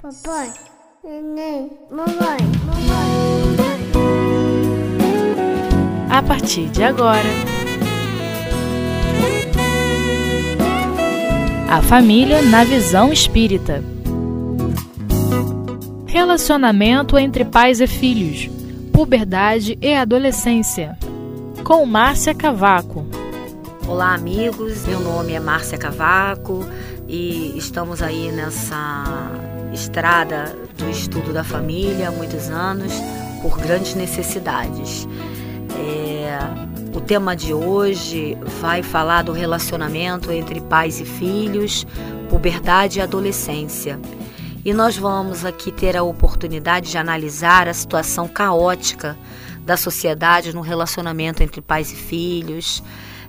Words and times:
Papai, 0.00 0.52
neném, 1.02 1.72
mamãe, 1.90 2.38
mamãe. 2.64 3.56
A 6.08 6.22
partir 6.22 6.68
de 6.68 6.84
agora, 6.84 7.28
a 11.68 11.82
família 11.82 12.40
na 12.42 12.62
visão 12.62 13.12
espírita. 13.12 13.82
Relacionamento 16.06 17.18
entre 17.18 17.44
pais 17.44 17.80
e 17.80 17.88
filhos, 17.88 18.48
puberdade 18.92 19.76
e 19.82 19.94
adolescência. 19.94 20.96
Com 21.64 21.84
Márcia 21.84 22.32
Cavaco. 22.32 23.04
Olá, 23.88 24.14
amigos. 24.14 24.86
Meu 24.86 25.00
nome 25.00 25.32
é 25.32 25.40
Márcia 25.40 25.76
Cavaco 25.76 26.64
e 27.08 27.58
estamos 27.58 28.00
aí 28.00 28.30
nessa 28.30 29.47
estrada 29.72 30.56
do 30.76 30.88
estudo 30.90 31.32
da 31.32 31.44
família 31.44 32.08
há 32.08 32.12
muitos 32.12 32.48
anos 32.48 32.92
por 33.42 33.58
grandes 33.58 33.94
necessidades. 33.94 35.06
É, 35.76 36.38
o 36.96 37.00
tema 37.00 37.36
de 37.36 37.52
hoje 37.54 38.36
vai 38.60 38.82
falar 38.82 39.22
do 39.22 39.32
relacionamento 39.32 40.32
entre 40.32 40.60
pais 40.60 41.00
e 41.00 41.04
filhos, 41.04 41.86
puberdade 42.28 42.98
e 42.98 43.02
adolescência. 43.02 44.00
E 44.64 44.72
nós 44.72 44.96
vamos 44.96 45.44
aqui 45.44 45.70
ter 45.70 45.96
a 45.96 46.02
oportunidade 46.02 46.90
de 46.90 46.98
analisar 46.98 47.68
a 47.68 47.74
situação 47.74 48.26
caótica 48.26 49.16
da 49.64 49.76
sociedade 49.76 50.54
no 50.54 50.60
relacionamento 50.60 51.42
entre 51.42 51.60
pais 51.60 51.92
e 51.92 51.96
filhos, 51.96 52.82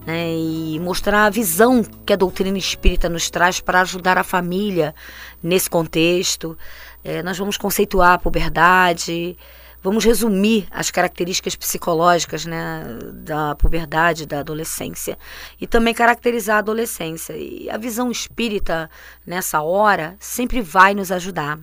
né, 0.05 0.31
e 0.31 0.79
mostrar 0.79 1.25
a 1.25 1.29
visão 1.29 1.83
que 2.05 2.13
a 2.13 2.15
doutrina 2.15 2.57
espírita 2.57 3.09
nos 3.09 3.29
traz 3.29 3.59
para 3.59 3.81
ajudar 3.81 4.17
a 4.17 4.23
família 4.23 4.95
nesse 5.41 5.69
contexto. 5.69 6.57
É, 7.03 7.21
nós 7.23 7.37
vamos 7.37 7.57
conceituar 7.57 8.13
a 8.13 8.17
puberdade, 8.17 9.37
vamos 9.81 10.03
resumir 10.03 10.67
as 10.71 10.91
características 10.91 11.55
psicológicas 11.55 12.45
né, 12.45 12.83
da 13.13 13.55
puberdade, 13.55 14.25
da 14.25 14.39
adolescência, 14.39 15.17
e 15.59 15.67
também 15.67 15.93
caracterizar 15.93 16.57
a 16.57 16.59
adolescência. 16.59 17.33
E 17.37 17.69
a 17.69 17.77
visão 17.77 18.11
espírita, 18.11 18.89
nessa 19.25 19.61
hora, 19.61 20.15
sempre 20.19 20.61
vai 20.61 20.93
nos 20.93 21.11
ajudar, 21.11 21.59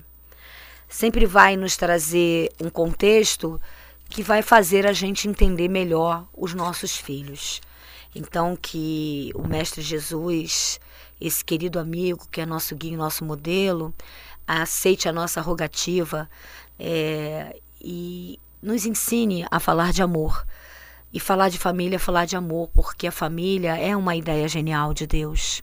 sempre 0.89 1.27
vai 1.27 1.57
nos 1.57 1.77
trazer 1.77 2.51
um 2.61 2.71
contexto 2.71 3.61
que 4.09 4.23
vai 4.23 4.41
fazer 4.41 4.87
a 4.87 4.93
gente 4.93 5.29
entender 5.29 5.69
melhor 5.69 6.27
os 6.33 6.55
nossos 6.55 6.97
filhos. 6.97 7.61
Então, 8.19 8.57
que 8.57 9.31
o 9.35 9.47
Mestre 9.47 9.83
Jesus, 9.83 10.81
esse 11.21 11.45
querido 11.45 11.79
amigo 11.79 12.27
que 12.31 12.41
é 12.41 12.47
nosso 12.47 12.75
guia, 12.75 12.97
nosso 12.97 13.23
modelo, 13.27 13.95
aceite 14.47 15.07
a 15.07 15.13
nossa 15.13 15.43
rogativa 15.43 16.27
é, 16.79 17.61
e 17.79 18.41
nos 18.63 18.87
ensine 18.87 19.47
a 19.51 19.61
falar 19.61 19.93
de 19.93 20.03
amor. 20.03 20.47
E 21.13 21.21
falar 21.21 21.51
de 21.51 21.59
família 21.59 21.97
é 21.97 21.99
falar 21.99 22.25
de 22.25 22.35
amor, 22.37 22.71
porque 22.75 23.07
a 23.07 23.13
família 23.13 23.77
é 23.77 23.95
uma 23.95 24.17
ideia 24.17 24.49
genial 24.49 24.95
de 24.95 25.07
Deus. 25.07 25.63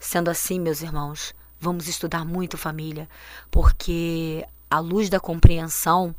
Sendo 0.00 0.30
assim, 0.30 0.58
meus 0.58 0.80
irmãos, 0.80 1.34
vamos 1.60 1.88
estudar 1.88 2.24
muito 2.24 2.56
família, 2.56 3.06
porque 3.50 4.46
a 4.70 4.78
luz 4.78 5.10
da 5.10 5.20
compreensão, 5.20 6.14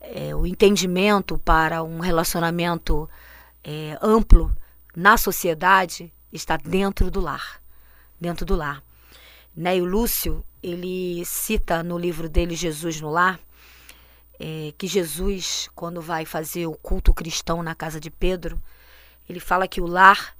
é, 0.00 0.34
o 0.34 0.44
entendimento 0.44 1.38
para 1.38 1.84
um 1.84 2.00
relacionamento 2.00 3.08
é, 3.62 3.96
amplo 4.02 4.52
na 4.94 5.16
sociedade 5.16 6.12
está 6.32 6.56
dentro 6.56 7.10
do 7.10 7.20
lar, 7.20 7.60
dentro 8.20 8.44
do 8.44 8.54
lar. 8.54 8.82
Né? 9.54 9.76
E 9.76 9.82
o 9.82 9.84
Lúcio, 9.84 10.44
ele 10.62 11.24
cita 11.24 11.82
no 11.82 11.98
livro 11.98 12.28
dele 12.28 12.54
Jesus 12.54 13.00
no 13.00 13.10
Lar, 13.10 13.38
é, 14.40 14.72
que 14.76 14.86
Jesus, 14.86 15.70
quando 15.74 16.00
vai 16.00 16.24
fazer 16.24 16.66
o 16.66 16.74
culto 16.74 17.12
cristão 17.12 17.62
na 17.62 17.74
casa 17.74 18.00
de 18.00 18.10
Pedro, 18.10 18.60
ele 19.28 19.38
fala 19.38 19.68
que 19.68 19.80
o 19.80 19.86
lar 19.86 20.36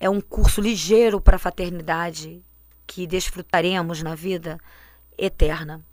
é 0.00 0.08
um 0.08 0.20
curso 0.20 0.60
ligeiro 0.60 1.20
para 1.20 1.36
a 1.36 1.38
fraternidade 1.38 2.42
que 2.86 3.06
desfrutaremos 3.06 4.02
na 4.02 4.14
vida 4.14 4.58
eterna. 5.18 5.84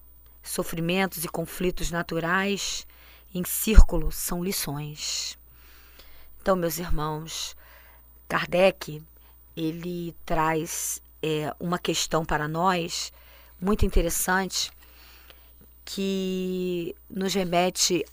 Sofrimentos 0.42 1.24
e 1.24 1.28
conflitos 1.28 1.90
naturais 1.90 2.86
em 3.34 3.44
círculo 3.44 4.12
são 4.12 4.44
lições. 4.44 5.38
Então, 6.42 6.56
meus 6.56 6.78
irmãos, 6.78 7.56
Kardec 8.28 9.02
ele 9.56 10.16
traz 10.26 11.02
é, 11.22 11.54
uma 11.60 11.78
questão 11.78 12.26
para 12.26 12.48
nós 12.48 13.12
muito 13.62 13.86
interessante 13.86 14.72
que 15.86 16.96
nos 17.10 17.34
remete 17.34 18.06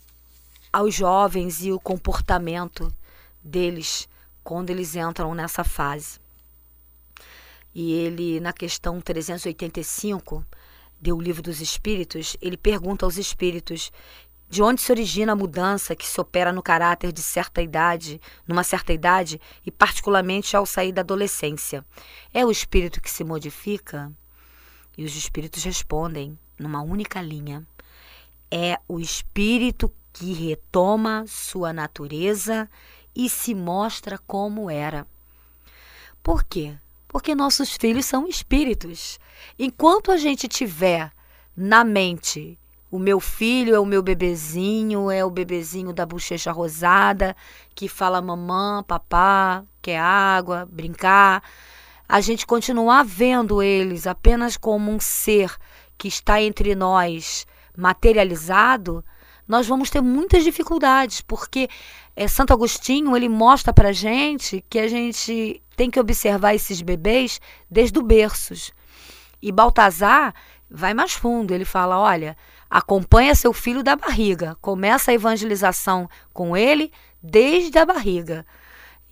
aos 0.71 0.93
jovens 0.93 1.63
e 1.63 1.71
o 1.71 1.79
comportamento 1.79 2.93
deles 3.43 4.07
quando 4.43 4.69
eles 4.69 4.95
entram 4.95 5.33
nessa 5.33 5.63
fase. 5.63 6.19
E 7.73 7.93
ele, 7.93 8.39
na 8.39 8.51
questão 8.51 8.99
385 8.99 10.45
do 10.99 11.19
Livro 11.19 11.41
dos 11.41 11.61
Espíritos, 11.61 12.35
ele 12.41 12.57
pergunta 12.57 13.05
aos 13.05 13.17
espíritos 13.17 13.91
de 14.51 14.61
onde 14.61 14.81
se 14.81 14.91
origina 14.91 15.31
a 15.31 15.35
mudança 15.35 15.95
que 15.95 16.05
se 16.05 16.19
opera 16.19 16.51
no 16.51 16.61
caráter 16.61 17.13
de 17.13 17.23
certa 17.23 17.61
idade, 17.61 18.19
numa 18.45 18.65
certa 18.65 18.91
idade, 18.91 19.39
e 19.65 19.71
particularmente 19.71 20.57
ao 20.57 20.65
sair 20.65 20.91
da 20.91 20.99
adolescência? 20.99 21.85
É 22.33 22.45
o 22.45 22.51
espírito 22.51 22.99
que 22.99 23.09
se 23.09 23.23
modifica? 23.23 24.11
E 24.97 25.05
os 25.05 25.15
espíritos 25.15 25.63
respondem 25.63 26.37
numa 26.59 26.81
única 26.81 27.21
linha: 27.21 27.65
é 28.51 28.77
o 28.89 28.99
espírito 28.99 29.89
que 30.11 30.33
retoma 30.33 31.23
sua 31.29 31.71
natureza 31.71 32.69
e 33.15 33.29
se 33.29 33.55
mostra 33.55 34.17
como 34.17 34.69
era. 34.69 35.07
Por 36.21 36.43
quê? 36.43 36.75
Porque 37.07 37.33
nossos 37.33 37.77
filhos 37.77 38.05
são 38.05 38.27
espíritos. 38.27 39.17
Enquanto 39.57 40.11
a 40.11 40.17
gente 40.17 40.49
tiver 40.49 41.09
na 41.55 41.85
mente 41.85 42.59
o 42.91 42.99
meu 42.99 43.21
filho 43.21 43.73
é 43.73 43.79
o 43.79 43.85
meu 43.85 44.03
bebezinho, 44.03 45.09
é 45.09 45.23
o 45.23 45.29
bebezinho 45.29 45.93
da 45.93 46.05
bochecha 46.05 46.51
rosada, 46.51 47.35
que 47.73 47.87
fala 47.87 48.21
mamã, 48.21 48.83
papá, 48.85 49.63
quer 49.81 49.97
água, 49.97 50.67
brincar. 50.69 51.41
A 52.07 52.19
gente 52.19 52.45
continuar 52.45 53.05
vendo 53.05 53.63
eles 53.63 54.05
apenas 54.05 54.57
como 54.57 54.91
um 54.91 54.99
ser 54.99 55.55
que 55.97 56.09
está 56.09 56.41
entre 56.41 56.75
nós, 56.75 57.47
materializado, 57.77 59.05
nós 59.47 59.67
vamos 59.67 59.89
ter 59.89 60.01
muitas 60.01 60.43
dificuldades, 60.43 61.21
porque 61.21 61.69
é, 62.13 62.27
Santo 62.27 62.51
Agostinho 62.53 63.15
ele 63.15 63.29
mostra 63.29 63.71
para 63.71 63.93
gente 63.93 64.65
que 64.69 64.79
a 64.79 64.87
gente 64.89 65.63
tem 65.77 65.89
que 65.89 65.99
observar 65.99 66.55
esses 66.55 66.81
bebês 66.81 67.39
desde 67.69 67.97
o 67.97 68.01
berços. 68.01 68.71
E 69.41 69.49
Baltazar 69.49 70.33
vai 70.69 70.93
mais 70.93 71.13
fundo, 71.13 71.53
ele 71.53 71.65
fala, 71.65 71.97
olha, 71.99 72.37
Acompanha 72.71 73.35
seu 73.35 73.51
filho 73.51 73.83
da 73.83 73.97
barriga. 73.97 74.55
Começa 74.61 75.11
a 75.11 75.13
evangelização 75.13 76.09
com 76.31 76.55
ele 76.55 76.89
desde 77.21 77.77
a 77.77 77.85
barriga. 77.85 78.45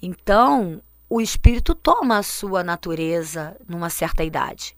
Então, 0.01 0.81
o 1.09 1.19
espírito 1.19 1.75
toma 1.75 2.19
a 2.19 2.23
sua 2.23 2.63
natureza 2.63 3.57
numa 3.67 3.89
certa 3.89 4.23
idade. 4.23 4.77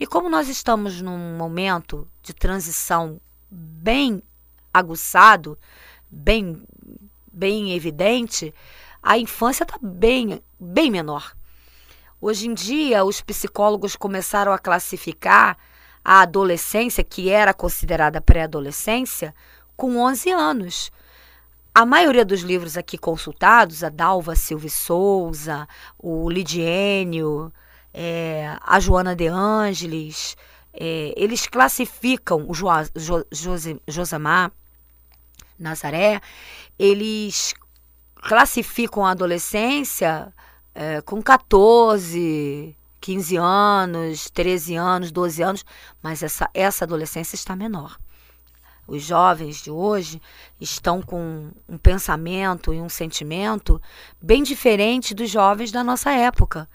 E 0.00 0.06
como 0.06 0.30
nós 0.30 0.48
estamos 0.48 1.02
num 1.02 1.36
momento 1.36 2.08
de 2.22 2.32
transição 2.32 3.20
bem 3.50 4.22
aguçado, 4.72 5.58
bem 6.10 6.62
bem 7.30 7.74
evidente, 7.74 8.54
a 9.02 9.18
infância 9.18 9.64
está 9.64 9.76
bem 9.82 10.42
bem 10.58 10.90
menor. 10.90 11.36
Hoje 12.18 12.48
em 12.48 12.54
dia, 12.54 13.04
os 13.04 13.20
psicólogos 13.20 13.94
começaram 13.94 14.54
a 14.54 14.58
classificar 14.58 15.58
a 16.04 16.22
adolescência, 16.22 17.04
que 17.04 17.30
era 17.30 17.54
considerada 17.54 18.20
pré-adolescência, 18.20 19.34
com 19.76 19.98
11 19.98 20.30
anos. 20.30 20.92
A 21.74 21.86
maioria 21.86 22.24
dos 22.24 22.40
livros 22.40 22.76
aqui 22.76 22.98
consultados, 22.98 23.82
a 23.82 23.88
Dalva 23.88 24.36
Silva 24.36 24.68
Souza, 24.68 25.66
o 25.98 26.28
Lidiênio, 26.28 27.52
é, 27.94 28.56
a 28.60 28.78
Joana 28.78 29.16
de 29.16 29.26
Ângeles, 29.26 30.36
é, 30.72 31.14
eles 31.16 31.46
classificam 31.46 32.44
o 32.48 32.54
jo, 32.54 32.66
jo, 32.94 33.24
José, 33.30 33.76
Josamar 33.86 34.52
Nazaré, 35.58 36.20
eles 36.78 37.54
classificam 38.16 39.04
a 39.04 39.10
adolescência 39.10 40.32
é, 40.74 41.00
com 41.02 41.22
14, 41.22 42.76
15 43.02 43.36
anos, 43.36 44.30
13 44.30 44.76
anos, 44.76 45.10
12 45.10 45.42
anos, 45.42 45.64
mas 46.00 46.22
essa, 46.22 46.48
essa 46.54 46.84
adolescência 46.84 47.34
está 47.34 47.56
menor. 47.56 47.98
Os 48.86 49.02
jovens 49.02 49.62
de 49.62 49.70
hoje 49.70 50.22
estão 50.60 51.02
com 51.02 51.50
um 51.68 51.78
pensamento 51.78 52.72
e 52.72 52.80
um 52.80 52.88
sentimento 52.88 53.80
bem 54.20 54.42
diferente 54.42 55.14
dos 55.14 55.30
jovens 55.30 55.72
da 55.72 55.82
nossa 55.82 56.12
época. 56.12 56.68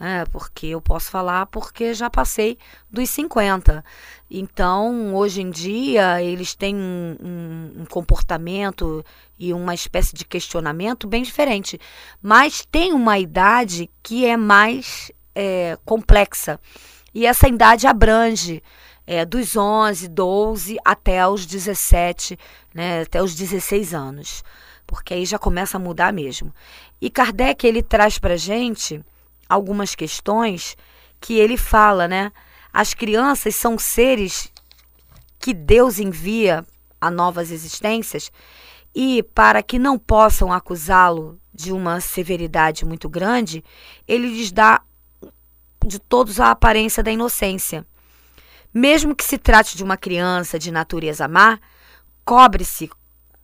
É, 0.00 0.24
porque 0.26 0.66
eu 0.66 0.80
posso 0.80 1.10
falar 1.10 1.46
porque 1.46 1.92
já 1.92 2.08
passei 2.08 2.56
dos 2.88 3.10
50. 3.10 3.84
Então, 4.30 5.12
hoje 5.14 5.42
em 5.42 5.50
dia, 5.50 6.22
eles 6.22 6.54
têm 6.54 6.76
um, 6.76 7.16
um, 7.20 7.82
um, 7.82 7.84
comportamento 7.84 9.04
e 9.36 9.52
uma 9.52 9.74
espécie 9.74 10.14
de 10.14 10.24
questionamento 10.24 11.08
bem 11.08 11.24
diferente. 11.24 11.80
Mas 12.22 12.64
tem 12.70 12.92
uma 12.92 13.18
idade 13.18 13.90
que 14.00 14.24
é 14.24 14.36
mais 14.36 15.10
é, 15.40 15.78
complexa. 15.84 16.58
E 17.14 17.24
essa 17.24 17.46
idade 17.46 17.86
abrange 17.86 18.60
é, 19.06 19.24
dos 19.24 19.56
11, 19.56 20.08
12 20.08 20.76
até 20.84 21.26
os 21.28 21.46
17, 21.46 22.36
né, 22.74 23.02
até 23.02 23.22
os 23.22 23.36
16 23.36 23.94
anos. 23.94 24.42
Porque 24.84 25.14
aí 25.14 25.24
já 25.24 25.38
começa 25.38 25.76
a 25.76 25.80
mudar 25.80 26.12
mesmo. 26.12 26.52
E 27.00 27.08
Kardec, 27.08 27.64
ele 27.64 27.84
traz 27.84 28.18
para 28.18 28.36
gente 28.36 29.00
algumas 29.48 29.94
questões 29.94 30.76
que 31.20 31.38
ele 31.38 31.56
fala, 31.56 32.08
né? 32.08 32.32
As 32.72 32.92
crianças 32.92 33.54
são 33.54 33.78
seres 33.78 34.52
que 35.38 35.54
Deus 35.54 36.00
envia 36.00 36.66
a 37.00 37.10
novas 37.10 37.52
existências 37.52 38.32
e 38.94 39.22
para 39.22 39.62
que 39.62 39.78
não 39.78 39.98
possam 39.98 40.52
acusá-lo 40.52 41.38
de 41.54 41.72
uma 41.72 42.00
severidade 42.00 42.84
muito 42.84 43.08
grande, 43.08 43.64
ele 44.06 44.26
lhes 44.28 44.50
dá 44.50 44.82
de 45.86 45.98
todos 45.98 46.40
a 46.40 46.50
aparência 46.50 47.02
da 47.02 47.10
inocência. 47.10 47.86
Mesmo 48.72 49.14
que 49.14 49.24
se 49.24 49.38
trate 49.38 49.76
de 49.76 49.82
uma 49.82 49.96
criança 49.96 50.58
de 50.58 50.70
natureza 50.70 51.26
má, 51.26 51.58
cobre-se 52.24 52.90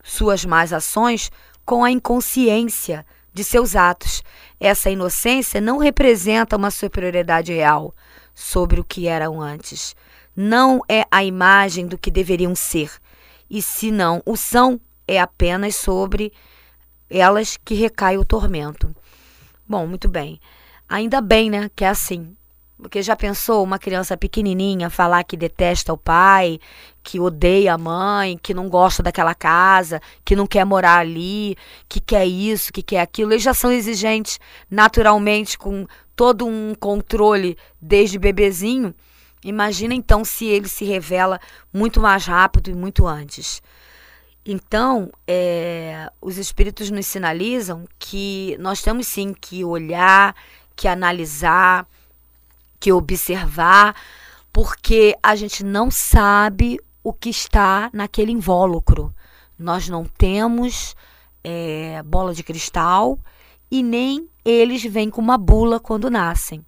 suas 0.02 0.44
más 0.44 0.72
ações 0.72 1.30
com 1.64 1.82
a 1.82 1.90
inconsciência 1.90 3.06
de 3.32 3.42
seus 3.42 3.74
atos. 3.74 4.22
Essa 4.60 4.90
inocência 4.90 5.60
não 5.60 5.78
representa 5.78 6.56
uma 6.56 6.70
superioridade 6.70 7.52
real 7.52 7.94
sobre 8.34 8.80
o 8.80 8.84
que 8.84 9.08
eram 9.08 9.40
antes. 9.40 9.96
Não 10.36 10.82
é 10.88 11.04
a 11.10 11.24
imagem 11.24 11.86
do 11.86 11.96
que 11.96 12.10
deveriam 12.10 12.54
ser. 12.54 12.90
E 13.48 13.62
se 13.62 13.90
não 13.90 14.22
o 14.26 14.36
são, 14.36 14.80
é 15.06 15.20
apenas 15.20 15.76
sobre 15.76 16.32
elas 17.08 17.56
que 17.64 17.74
recai 17.74 18.18
o 18.18 18.24
tormento. 18.24 18.94
Bom, 19.66 19.86
muito 19.86 20.08
bem. 20.08 20.40
Ainda 20.88 21.20
bem, 21.20 21.50
né, 21.50 21.70
que 21.74 21.84
é 21.84 21.88
assim. 21.88 22.36
Porque 22.76 23.02
já 23.02 23.16
pensou 23.16 23.62
uma 23.62 23.78
criança 23.78 24.16
pequenininha 24.16 24.90
falar 24.90 25.24
que 25.24 25.36
detesta 25.36 25.92
o 25.92 25.96
pai, 25.96 26.58
que 27.02 27.20
odeia 27.20 27.74
a 27.74 27.78
mãe, 27.78 28.38
que 28.42 28.52
não 28.52 28.68
gosta 28.68 29.02
daquela 29.02 29.34
casa, 29.34 30.00
que 30.24 30.36
não 30.36 30.46
quer 30.46 30.64
morar 30.66 30.98
ali, 30.98 31.56
que 31.88 32.00
quer 32.00 32.26
isso, 32.26 32.72
que 32.72 32.82
quer 32.82 33.00
aquilo. 33.00 33.32
Eles 33.32 33.42
já 33.42 33.54
são 33.54 33.72
exigentes 33.72 34.38
naturalmente 34.70 35.56
com 35.56 35.86
todo 36.16 36.46
um 36.46 36.74
controle 36.74 37.56
desde 37.80 38.18
bebezinho. 38.18 38.94
Imagina 39.42 39.94
então 39.94 40.24
se 40.24 40.46
ele 40.46 40.68
se 40.68 40.84
revela 40.84 41.40
muito 41.72 42.00
mais 42.00 42.26
rápido 42.26 42.70
e 42.70 42.74
muito 42.74 43.06
antes. 43.06 43.62
Então, 44.46 45.10
é, 45.26 46.10
os 46.20 46.36
espíritos 46.36 46.90
nos 46.90 47.06
sinalizam 47.06 47.86
que 47.98 48.56
nós 48.58 48.82
temos 48.82 49.06
sim 49.06 49.32
que 49.32 49.64
olhar, 49.64 50.34
que 50.76 50.88
analisar, 50.88 51.86
que 52.80 52.92
observar, 52.92 53.94
porque 54.52 55.16
a 55.22 55.34
gente 55.34 55.64
não 55.64 55.90
sabe 55.90 56.78
o 57.02 57.12
que 57.12 57.30
está 57.30 57.90
naquele 57.92 58.32
invólucro. 58.32 59.14
Nós 59.58 59.88
não 59.88 60.04
temos 60.04 60.94
é, 61.42 62.02
bola 62.02 62.34
de 62.34 62.42
cristal 62.42 63.18
e 63.70 63.82
nem 63.82 64.28
eles 64.44 64.82
vêm 64.84 65.10
com 65.10 65.20
uma 65.20 65.38
bula 65.38 65.80
quando 65.80 66.10
nascem. 66.10 66.64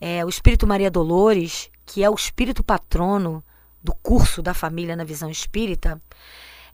É, 0.00 0.24
o 0.24 0.28
Espírito 0.28 0.66
Maria 0.66 0.90
Dolores, 0.90 1.70
que 1.86 2.02
é 2.02 2.10
o 2.10 2.14
espírito 2.14 2.62
patrono 2.64 3.44
do 3.82 3.94
curso 3.94 4.42
da 4.42 4.54
família 4.54 4.96
na 4.96 5.04
visão 5.04 5.30
espírita, 5.30 6.00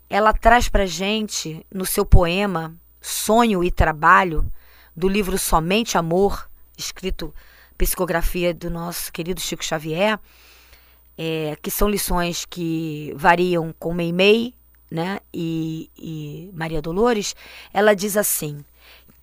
ela 0.08 0.32
traz 0.32 0.69
para 0.69 0.87
gente 0.87 1.64
no 1.73 1.85
seu 1.85 2.05
poema 2.05 2.75
Sonho 3.00 3.62
e 3.62 3.70
Trabalho, 3.70 4.50
do 4.99 5.09
livro 5.09 5.39
Somente 5.39 5.97
Amor, 5.97 6.50
escrito 6.77 7.33
psicografia 7.79 8.53
do 8.53 8.69
nosso 8.69 9.12
querido 9.12 9.41
Chico 9.41 9.65
Xavier, 9.65 10.19
é, 11.17 11.56
que 11.62 11.71
são 11.71 11.89
lições 11.89 12.45
que 12.45 13.12
variam 13.17 13.73
com 13.79 13.95
Meimei 13.95 14.55
né, 14.91 15.21
e, 15.33 15.89
e 15.97 16.50
Maria 16.53 16.83
Dolores, 16.83 17.37
ela 17.73 17.95
diz 17.95 18.17
assim: 18.17 18.65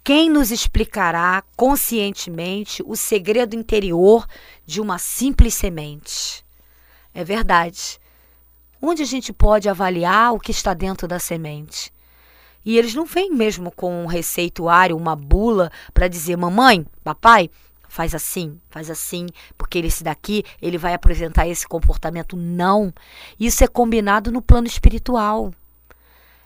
quem 0.01 0.29
nos 0.29 0.49
explicará 0.49 1.43
conscientemente 1.57 2.81
o 2.85 2.95
segredo 2.95 3.53
interior 3.53 4.25
de 4.65 4.79
uma 4.79 4.97
simples 4.97 5.55
semente? 5.55 6.45
É 7.13 7.23
verdade. 7.23 7.99
Onde 8.81 9.01
a 9.01 9.05
gente 9.05 9.33
pode 9.33 9.67
avaliar 9.67 10.33
o 10.33 10.39
que 10.39 10.51
está 10.51 10.73
dentro 10.73 11.07
da 11.07 11.19
semente? 11.19 11.91
E 12.65 12.77
eles 12.77 12.95
não 12.95 13.05
vêm 13.05 13.31
mesmo 13.31 13.71
com 13.71 14.03
um 14.03 14.07
receituário, 14.07 14.97
uma 14.97 15.15
bula 15.15 15.71
para 15.93 16.07
dizer: 16.07 16.35
mamãe, 16.35 16.85
papai, 17.03 17.49
faz 17.87 18.15
assim, 18.15 18.59
faz 18.69 18.89
assim, 18.89 19.27
porque 19.57 19.77
esse 19.79 20.03
daqui 20.03 20.43
ele 20.61 20.77
vai 20.77 20.93
apresentar 20.93 21.47
esse 21.47 21.67
comportamento. 21.67 22.35
Não. 22.35 22.93
Isso 23.39 23.63
é 23.63 23.67
combinado 23.67 24.31
no 24.31 24.41
plano 24.41 24.67
espiritual. 24.67 25.53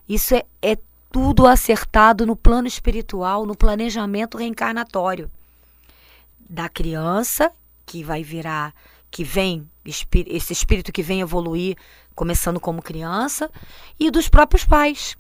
Isso 0.08 0.36
é, 0.36 0.44
é 0.62 0.78
tudo 1.12 1.48
acertado 1.48 2.26
no 2.26 2.36
plano 2.36 2.68
espiritual, 2.68 3.46
no 3.46 3.56
planejamento 3.56 4.38
reencarnatório 4.38 5.30
da 6.50 6.68
criança 6.68 7.52
que 7.86 8.04
vai 8.04 8.24
virar, 8.24 8.74
que 9.12 9.24
vem, 9.24 9.70
esse 9.86 10.52
espírito 10.52 10.92
que 10.92 11.04
vem 11.04 11.22
evoluir, 11.22 11.78
começando 12.16 12.60
como 12.60 12.82
criança, 12.82 13.50
e 14.00 14.10
dos 14.10 14.28
próprios 14.28 14.66
pais. 14.66 15.16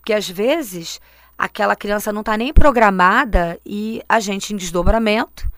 Porque 0.00 0.14
às 0.14 0.28
vezes 0.28 1.00
aquela 1.36 1.76
criança 1.76 2.12
não 2.12 2.20
está 2.20 2.36
nem 2.36 2.52
programada 2.52 3.60
e 3.64 4.02
a 4.08 4.18
gente 4.18 4.52
em 4.52 4.56
desdobramento 4.56 5.50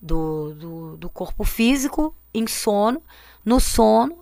do, 0.00 0.54
do, 0.54 0.96
do, 0.96 1.08
corpo 1.08 1.44
físico, 1.44 2.14
em 2.34 2.46
sono, 2.46 3.02
no 3.44 3.60
sono 3.60 4.18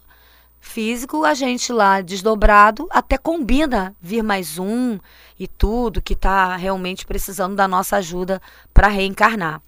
físico, 0.61 1.25
a 1.25 1.33
gente 1.33 1.73
lá 1.73 2.01
desdobrado 2.01 2.87
até 2.91 3.17
combina 3.17 3.97
vir 4.01 4.23
mais 4.23 4.59
um 4.59 4.99
e 5.39 5.49
tudo 5.49 6.03
que 6.03 6.13
está 6.13 6.55
realmente 6.57 7.07
precisando 7.07 7.57
da 7.57 7.67
nossa 7.67 7.97
ajuda 7.97 8.43
para 8.75 8.89
reencarnar. 8.89 9.63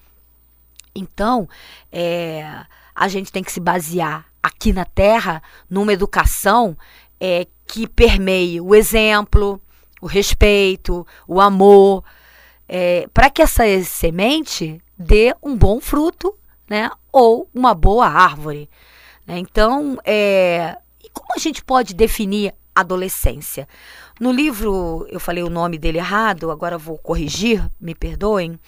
Então, 0.94 1.48
é, 1.90 2.64
a 2.94 3.08
gente 3.08 3.32
tem 3.32 3.42
que 3.42 3.50
se 3.50 3.60
basear 3.60 4.26
aqui 4.42 4.72
na 4.72 4.84
Terra 4.84 5.42
numa 5.70 5.92
educação 5.92 6.76
é, 7.18 7.46
que 7.66 7.86
permeie 7.86 8.60
o 8.60 8.74
exemplo, 8.74 9.60
o 10.02 10.06
respeito, 10.06 11.06
o 11.28 11.40
amor, 11.40 12.04
é, 12.68 13.06
para 13.14 13.30
que 13.30 13.40
essa 13.40 13.62
semente 13.84 14.82
dê 14.98 15.32
um 15.40 15.56
bom 15.56 15.80
fruto, 15.80 16.36
né? 16.68 16.90
Ou 17.12 17.48
uma 17.54 17.72
boa 17.72 18.08
árvore. 18.08 18.68
Né? 19.24 19.38
Então, 19.38 19.96
é, 20.04 20.76
como 21.12 21.28
a 21.36 21.38
gente 21.38 21.62
pode 21.64 21.94
definir 21.94 22.52
adolescência? 22.74 23.68
No 24.18 24.32
livro, 24.32 25.06
eu 25.08 25.20
falei 25.20 25.44
o 25.44 25.50
nome 25.50 25.78
dele 25.78 25.98
errado, 25.98 26.50
agora 26.50 26.76
vou 26.76 26.98
corrigir, 26.98 27.64
me 27.80 27.94
perdoem. 27.94 28.58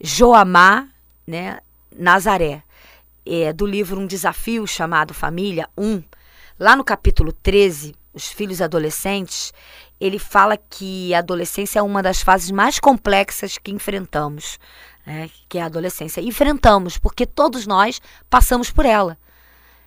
Joamar, 0.00 0.88
né? 1.26 1.58
Nazaré. 1.94 2.62
É, 3.26 3.52
do 3.52 3.66
livro 3.66 4.00
Um 4.00 4.06
Desafio 4.06 4.66
chamado 4.66 5.12
Família 5.12 5.68
1, 5.76 6.02
lá 6.58 6.74
no 6.74 6.82
capítulo 6.82 7.30
13, 7.30 7.94
Os 8.14 8.28
Filhos 8.28 8.62
Adolescentes, 8.62 9.52
ele 10.02 10.18
fala 10.18 10.56
que 10.56 11.14
a 11.14 11.20
adolescência 11.20 11.78
é 11.78 11.82
uma 11.82 12.02
das 12.02 12.20
fases 12.22 12.50
mais 12.50 12.80
complexas 12.80 13.56
que 13.56 13.70
enfrentamos, 13.70 14.58
né, 15.06 15.30
que 15.48 15.58
é 15.58 15.62
a 15.62 15.66
adolescência. 15.66 16.20
Enfrentamos, 16.20 16.98
porque 16.98 17.24
todos 17.24 17.68
nós 17.68 18.02
passamos 18.28 18.68
por 18.68 18.84
ela. 18.84 19.16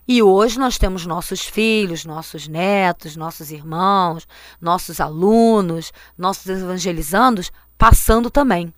E 0.07 0.23
hoje 0.23 0.57
nós 0.57 0.77
temos 0.77 1.05
nossos 1.05 1.41
filhos, 1.41 2.05
nossos 2.05 2.47
netos, 2.47 3.17
nossos 3.17 3.51
irmãos, 3.51 4.25
nossos 4.61 5.01
alunos, 5.01 5.91
nossos 6.17 6.47
evangelizandos 6.47 7.51
passando 7.77 8.29
também. 8.29 8.73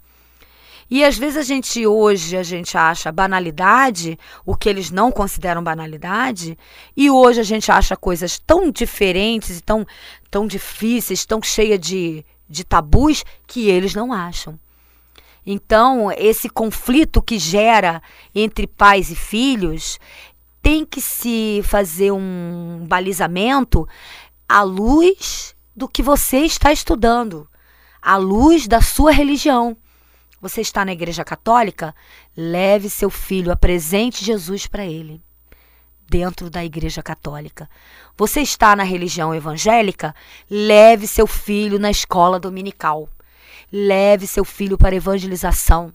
E 0.90 1.04
às 1.04 1.18
vezes 1.18 1.38
a 1.38 1.42
gente 1.42 1.86
hoje 1.86 2.38
a 2.38 2.44
gente 2.44 2.78
acha 2.78 3.12
banalidade 3.12 4.18
o 4.46 4.56
que 4.56 4.70
eles 4.70 4.90
não 4.90 5.12
consideram 5.12 5.64
banalidade, 5.64 6.58
e 6.96 7.10
hoje 7.10 7.42
a 7.42 7.44
gente 7.44 7.72
acha 7.72 7.98
coisas 7.98 8.40
tão 8.40 8.72
diferentes 8.72 9.62
tão, 9.62 9.86
tão 10.32 10.48
difíceis, 10.48 11.26
tão 11.26 11.42
cheias 11.42 11.80
de, 11.80 12.26
de 12.50 12.64
tabus 12.64 13.26
que 13.46 13.70
eles 13.70 13.94
não 13.94 14.14
acham. 14.14 14.58
Então, 15.46 16.12
esse 16.12 16.50
conflito 16.50 17.22
que 17.22 17.40
gera 17.40 18.02
entre 18.36 18.68
pais 18.68 19.10
e 19.10 19.16
filhos 19.16 20.00
tem 20.62 20.86
que 20.86 21.00
se 21.00 21.62
fazer 21.64 22.12
um 22.12 22.86
balizamento 22.88 23.88
à 24.48 24.62
luz 24.62 25.56
do 25.76 25.88
que 25.88 26.04
você 26.04 26.40
está 26.40 26.72
estudando, 26.72 27.48
à 28.02 28.18
luz 28.18 28.68
da 28.68 28.82
sua 28.82 29.12
religião 29.12 29.78
Você 30.40 30.62
está 30.62 30.86
na 30.86 30.92
igreja 30.92 31.24
católica? 31.24 31.96
Leve 32.36 32.90
seu 32.90 33.10
filho, 33.10 33.52
apresente 33.52 34.24
Jesus 34.24 34.68
para 34.68 34.86
ele 34.86 35.22
dentro 36.10 36.50
da 36.50 36.64
Igreja 36.64 37.04
Católica. 37.04 37.70
Você 38.18 38.42
está 38.42 38.76
na 38.76 38.84
religião 38.84 39.36
evangélica? 39.36 40.16
Leve 40.50 41.08
seu 41.08 41.28
filho 41.28 41.78
na 41.78 41.92
escola 41.92 42.40
dominical. 42.40 43.10
Leve 43.72 44.26
seu 44.26 44.46
filho 44.46 44.78
para 44.78 44.96
evangelização, 44.96 45.92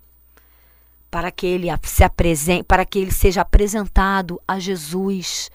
para 1.10 1.30
que 1.30 1.46
ele 1.46 1.68
se 1.84 2.04
apresente, 2.04 2.64
para 2.64 2.84
que 2.84 2.98
ele 2.98 3.10
seja 3.10 3.40
apresentado 3.40 4.40
a 4.46 4.58
Jesus, 4.58 5.50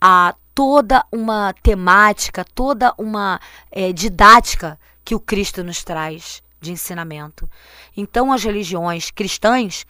a 0.00 0.34
toda 0.54 1.04
uma 1.10 1.52
temática, 1.62 2.44
toda 2.44 2.94
uma 2.96 3.40
é, 3.70 3.92
didática 3.92 4.78
que 5.04 5.14
o 5.14 5.20
Cristo 5.20 5.64
nos 5.64 5.82
traz 5.82 6.45
de 6.66 6.72
ensinamento. 6.72 7.48
Então, 7.96 8.32
as 8.32 8.44
religiões 8.44 9.10
cristãs, 9.10 9.86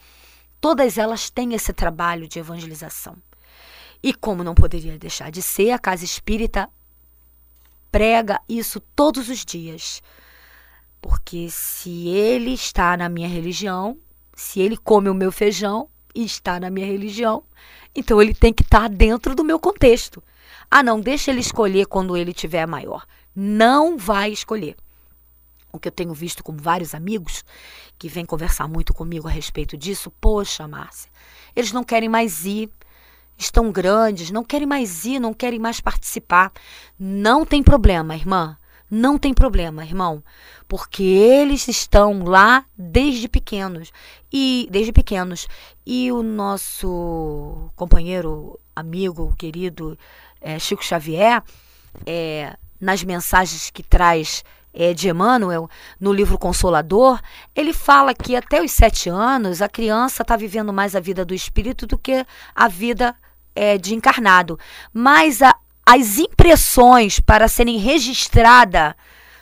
todas 0.61 0.97
elas 0.97 1.29
têm 1.29 1.53
esse 1.53 1.73
trabalho 1.73 2.27
de 2.27 2.39
evangelização. 2.39 3.17
E 4.01 4.13
como 4.13 4.43
não 4.43 4.55
poderia 4.55 4.97
deixar 4.97 5.31
de 5.31 5.41
ser, 5.41 5.71
a 5.71 5.79
casa 5.79 6.05
espírita 6.05 6.69
prega 7.91 8.39
isso 8.47 8.79
todos 8.95 9.27
os 9.29 9.43
dias. 9.43 10.01
Porque 11.01 11.49
se 11.49 12.07
ele 12.07 12.53
está 12.53 12.95
na 12.95 13.09
minha 13.09 13.27
religião, 13.27 13.97
se 14.35 14.59
ele 14.59 14.77
come 14.77 15.09
o 15.09 15.13
meu 15.13 15.31
feijão 15.31 15.89
e 16.13 16.23
está 16.23 16.59
na 16.59 16.69
minha 16.69 16.85
religião, 16.85 17.43
então 17.95 18.21
ele 18.21 18.33
tem 18.33 18.53
que 18.53 18.63
estar 18.63 18.87
dentro 18.87 19.33
do 19.33 19.43
meu 19.43 19.59
contexto. 19.59 20.23
Ah, 20.69 20.83
não, 20.83 20.99
deixa 20.99 21.31
ele 21.31 21.39
escolher 21.39 21.85
quando 21.87 22.15
ele 22.15 22.33
tiver 22.33 22.67
maior. 22.67 23.05
Não 23.35 23.97
vai 23.97 24.31
escolher. 24.31 24.75
O 25.71 25.79
que 25.79 25.87
eu 25.87 25.91
tenho 25.91 26.13
visto 26.13 26.43
com 26.43 26.55
vários 26.55 26.93
amigos 26.93 27.43
que 27.97 28.07
vêm 28.07 28.25
conversar 28.25 28.67
muito 28.67 28.93
comigo 28.93 29.27
a 29.27 29.31
respeito 29.31 29.77
disso, 29.77 30.11
poxa, 30.21 30.67
Márcia, 30.67 31.11
eles 31.55 31.71
não 31.71 31.83
querem 31.83 32.09
mais 32.09 32.45
ir 32.45 32.71
estão 33.37 33.71
grandes, 33.71 34.31
não 34.31 34.43
querem 34.43 34.67
mais 34.67 35.05
ir, 35.05 35.19
não 35.19 35.33
querem 35.33 35.59
mais 35.59 35.79
participar. 35.79 36.51
Não 36.99 37.45
tem 37.45 37.61
problema, 37.61 38.15
irmã. 38.15 38.57
Não 38.89 39.17
tem 39.17 39.33
problema, 39.33 39.83
irmão, 39.83 40.23
porque 40.65 41.03
eles 41.03 41.67
estão 41.67 42.23
lá 42.23 42.63
desde 42.77 43.27
pequenos 43.27 43.91
e 44.31 44.65
desde 44.71 44.93
pequenos. 44.93 45.45
E 45.85 46.09
o 46.09 46.23
nosso 46.23 47.69
companheiro, 47.75 48.57
amigo, 48.73 49.35
querido 49.37 49.99
é, 50.39 50.57
Chico 50.57 50.85
Xavier, 50.85 51.43
é, 52.05 52.55
nas 52.79 53.03
mensagens 53.03 53.69
que 53.69 53.83
traz 53.83 54.41
é, 54.77 54.93
de 54.93 55.09
Emmanuel, 55.09 55.67
no 55.99 56.13
livro 56.13 56.37
Consolador, 56.37 57.19
ele 57.55 57.73
fala 57.73 58.13
que 58.13 58.35
até 58.35 58.61
os 58.61 58.71
sete 58.71 59.09
anos 59.09 59.59
a 59.59 59.67
criança 59.67 60.21
está 60.21 60.37
vivendo 60.37 60.71
mais 60.71 60.95
a 60.95 60.99
vida 60.99 61.25
do 61.25 61.33
espírito 61.33 61.87
do 61.87 61.97
que 61.97 62.23
a 62.53 62.67
vida 62.67 63.15
é, 63.55 63.77
de 63.79 63.95
encarnado, 63.95 64.59
mas 64.93 65.41
a, 65.41 65.55
as 65.83 66.19
impressões 66.19 67.19
para 67.19 67.47
serem 67.47 67.77
registradas 67.77 68.93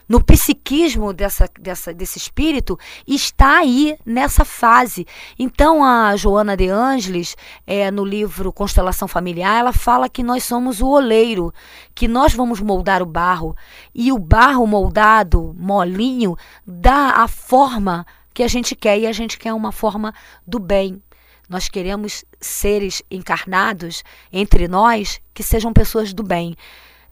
no 0.07 0.24
psiquismo 0.24 1.12
dessa, 1.13 1.50
dessa, 1.59 1.93
desse 1.93 2.17
espírito 2.17 2.77
está 3.07 3.59
aí 3.59 3.97
nessa 4.05 4.45
fase. 4.45 5.05
Então, 5.38 5.83
a 5.83 6.15
Joana 6.15 6.55
de 6.55 6.69
Ângeles, 6.69 7.35
é, 7.65 7.89
no 7.89 8.05
livro 8.05 8.53
Constelação 8.53 9.07
Familiar, 9.07 9.59
ela 9.59 9.74
fala 9.74 10.09
que 10.09 10.24
nós 10.24 10.43
somos 10.43 10.81
o 10.81 10.88
oleiro, 10.88 11.53
que 11.93 12.07
nós 12.07 12.33
vamos 12.33 12.59
moldar 12.59 13.01
o 13.01 13.05
barro. 13.05 13.55
E 13.93 14.12
o 14.12 14.19
barro 14.19 14.65
moldado, 14.67 15.55
molinho, 15.57 16.35
dá 16.65 17.24
a 17.24 17.27
forma 17.27 18.05
que 18.33 18.43
a 18.43 18.47
gente 18.47 18.75
quer, 18.75 19.00
e 19.00 19.07
a 19.07 19.12
gente 19.12 19.38
quer 19.38 19.53
uma 19.53 19.71
forma 19.71 20.13
do 20.45 20.59
bem. 20.59 21.01
Nós 21.47 21.69
queremos 21.69 22.25
seres 22.41 23.03
encarnados 23.09 24.03
entre 24.31 24.67
nós 24.67 25.21
que 25.33 25.43
sejam 25.43 25.71
pessoas 25.71 26.12
do 26.13 26.24
bem, 26.24 26.55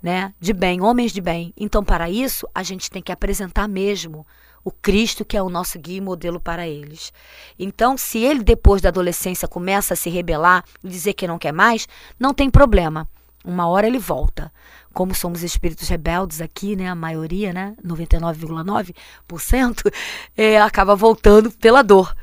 né? 0.03 0.33
De 0.37 0.51
bem, 0.51 0.81
homens 0.81 1.13
de 1.13 1.21
bem. 1.21 1.53
Então, 1.55 1.81
para 1.81 2.09
isso, 2.09 2.45
a 2.53 2.61
gente 2.61 2.91
tem 2.91 3.01
que 3.01 3.13
apresentar 3.13 3.69
mesmo 3.69 4.27
o 4.61 4.71
Cristo 4.71 5.25
que 5.25 5.37
é 5.37 5.41
o 5.41 5.49
nosso 5.49 5.79
guia 5.79 5.97
e 5.97 6.01
modelo 6.01 6.41
para 6.41 6.67
eles. 6.67 7.13
Então, 7.57 7.97
se 7.97 8.19
ele 8.19 8.43
depois 8.43 8.81
da 8.81 8.89
adolescência 8.89 9.47
começa 9.47 9.93
a 9.93 9.97
se 9.97 10.09
rebelar 10.09 10.65
e 10.83 10.89
dizer 10.89 11.13
que 11.13 11.25
não 11.25 11.39
quer 11.39 11.53
mais, 11.53 11.87
não 12.19 12.33
tem 12.33 12.49
problema. 12.49 13.07
Uma 13.45 13.67
hora 13.67 13.87
ele 13.87 13.99
volta. 13.99 14.51
Como 14.93 15.15
somos 15.15 15.41
espíritos 15.41 15.87
rebeldes 15.87 16.41
aqui, 16.41 16.75
né, 16.75 16.89
a 16.89 16.95
maioria, 16.95 17.51
né, 17.51 17.75
99,9%, 17.83 19.91
é, 20.37 20.61
acaba 20.61 20.95
voltando 20.95 21.49
pela 21.51 21.81
dor, 21.81 22.15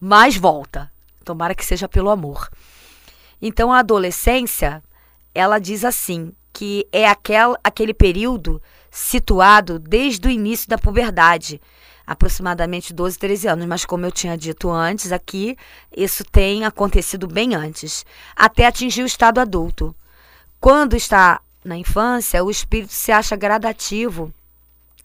mas 0.00 0.36
volta. 0.36 0.90
Tomara 1.24 1.54
que 1.54 1.64
seja 1.64 1.88
pelo 1.88 2.10
amor. 2.10 2.50
Então 3.40 3.72
a 3.72 3.78
adolescência, 3.78 4.82
ela 5.34 5.58
diz 5.58 5.84
assim, 5.84 6.32
que 6.60 6.86
é 6.92 7.08
aquel, 7.08 7.56
aquele 7.64 7.94
período 7.94 8.60
situado 8.90 9.78
desde 9.78 10.28
o 10.28 10.30
início 10.30 10.68
da 10.68 10.76
puberdade, 10.76 11.58
aproximadamente 12.06 12.92
12, 12.92 13.18
13 13.18 13.48
anos, 13.48 13.66
mas 13.66 13.86
como 13.86 14.04
eu 14.04 14.12
tinha 14.12 14.36
dito 14.36 14.68
antes 14.68 15.10
aqui, 15.10 15.56
isso 15.96 16.22
tem 16.22 16.66
acontecido 16.66 17.26
bem 17.26 17.54
antes, 17.54 18.04
até 18.36 18.66
atingir 18.66 19.02
o 19.02 19.06
estado 19.06 19.40
adulto. 19.40 19.96
Quando 20.60 20.94
está 20.94 21.40
na 21.64 21.78
infância, 21.78 22.44
o 22.44 22.50
espírito 22.50 22.92
se 22.92 23.10
acha 23.10 23.34
gradativo, 23.36 24.30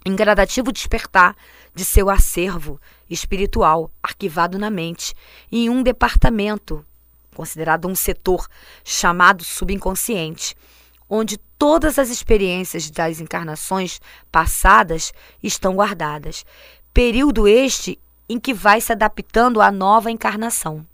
em 0.05 0.13
gradativo 0.13 0.74
despertar 0.74 1.38
de 1.74 1.85
seu 1.85 2.09
acervo 2.09 2.81
espiritual 3.09 3.89
arquivado 4.03 4.59
na 4.59 4.69
mente 4.69 5.15
em 5.50 5.69
um 5.69 5.81
departamento, 5.81 6.85
considerado 7.33 7.88
um 7.88 7.95
setor 7.95 8.45
chamado 8.83 9.41
subconsciente, 9.41 10.53
onde 11.09 11.38
todas 11.57 11.97
as 12.00 12.09
experiências 12.09 12.89
das 12.89 13.19
encarnações 13.19 14.00
passadas 14.31 15.13
estão 15.41 15.75
guardadas. 15.75 16.45
Período 16.93 17.47
este 17.47 18.00
em 18.27 18.39
que 18.39 18.53
vai 18.53 18.81
se 18.81 18.91
adaptando 18.91 19.62
à 19.62 19.71
nova 19.71 20.09
encarnação. 20.09 20.85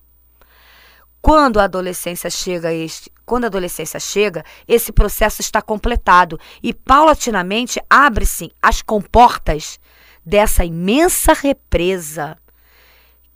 Quando 1.21 1.59
a 1.59 1.65
adolescência 1.65 2.29
chega, 2.29 2.73
este, 2.73 3.11
quando 3.25 3.43
a 3.43 3.47
adolescência 3.47 3.99
chega, 3.99 4.43
esse 4.67 4.91
processo 4.91 5.39
está 5.39 5.61
completado 5.61 6.39
e 6.63 6.73
paulatinamente 6.73 7.79
abre-se 7.89 8.51
as 8.61 8.81
comportas 8.81 9.79
dessa 10.25 10.65
imensa 10.65 11.33
represa 11.33 12.37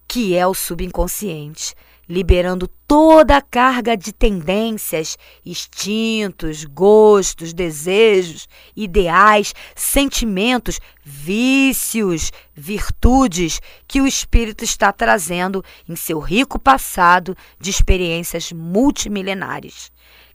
que 0.08 0.36
é 0.36 0.46
o 0.46 0.54
subconsciente, 0.54 1.76
liberando 2.08 2.68
toda 2.88 3.38
a 3.38 3.42
carga 3.42 3.98
de 3.98 4.14
tendências, 4.14 5.18
instintos, 5.46 6.64
gostos, 6.64 7.54
desejos, 7.54 8.48
ideais, 8.76 9.54
sentimentos, 9.76 10.80
vícios, 11.04 12.32
virtudes 12.54 13.60
que 13.88 14.02
o 14.02 14.08
espírito 14.08 14.64
está 14.64 14.92
trazendo 14.92 15.64
em 15.88 15.96
seu 15.96 16.20
rico 16.20 16.60
passado 16.60 17.36
de 17.60 17.70
experiências 17.70 18.52
multimilenares, 18.52 19.92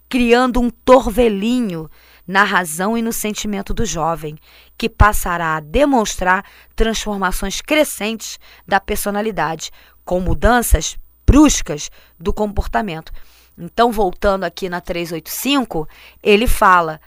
criando 0.08 0.60
um 0.60 0.70
torvelinho 0.70 1.88
na 2.26 2.44
razão 2.44 2.96
e 2.96 3.02
no 3.02 3.12
sentimento 3.12 3.74
do 3.74 3.84
jovem, 3.84 4.36
que 4.76 4.88
passará 4.88 5.56
a 5.56 5.60
demonstrar 5.60 6.44
transformações 6.76 7.60
crescentes 7.60 8.38
da 8.66 8.78
personalidade, 8.78 9.70
com 10.04 10.20
mudanças 10.20 10.96
bruscas 11.30 11.92
do 12.18 12.32
comportamento. 12.32 13.12
Então, 13.56 13.92
voltando 13.92 14.42
aqui 14.42 14.68
na 14.68 14.80
385, 14.80 15.88
ele 16.20 16.48
fala: 16.48 17.00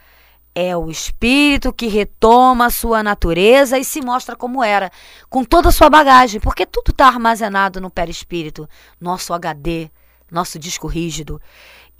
é 0.56 0.78
o 0.78 0.90
espírito 0.90 1.74
que 1.74 1.88
retoma 1.88 2.68
a 2.68 2.70
sua 2.70 3.04
natureza 3.04 3.78
e 3.78 3.84
se 3.84 4.02
mostra 4.02 4.34
como 4.34 4.64
era, 4.64 4.90
com 5.30 5.44
toda 5.44 5.68
a 5.68 5.72
sua 5.74 5.90
bagagem, 5.90 6.40
porque 6.40 6.66
tudo 6.66 6.92
está 6.92 7.08
armazenado 7.08 7.82
no 7.82 7.90
perispírito, 7.90 8.70
nosso 8.98 9.34
HD, 9.34 9.90
nosso 10.32 10.58
disco 10.58 10.88
rígido. 10.88 11.42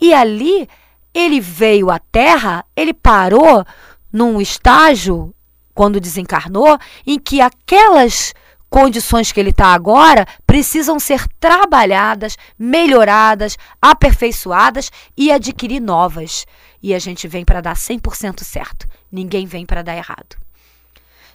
E 0.00 0.14
ali 0.14 0.66
ele 1.12 1.40
veio 1.40 1.90
à 1.90 1.98
Terra, 1.98 2.64
ele 2.74 2.94
parou 2.94 3.66
num 4.10 4.40
estágio, 4.40 5.34
quando 5.74 6.00
desencarnou, 6.00 6.78
em 7.06 7.18
que 7.18 7.42
aquelas 7.42 8.32
condições 8.74 9.30
que 9.30 9.38
ele 9.38 9.50
está 9.50 9.68
agora 9.68 10.26
precisam 10.44 10.98
ser 10.98 11.28
trabalhadas, 11.38 12.36
melhoradas, 12.58 13.56
aperfeiçoadas 13.80 14.90
e 15.16 15.30
adquirir 15.30 15.78
novas. 15.78 16.44
E 16.82 16.92
a 16.92 16.98
gente 16.98 17.28
vem 17.28 17.44
para 17.44 17.60
dar 17.60 17.76
100% 17.76 18.42
certo. 18.42 18.88
Ninguém 19.12 19.46
vem 19.46 19.64
para 19.64 19.80
dar 19.80 19.94
errado. 19.94 20.36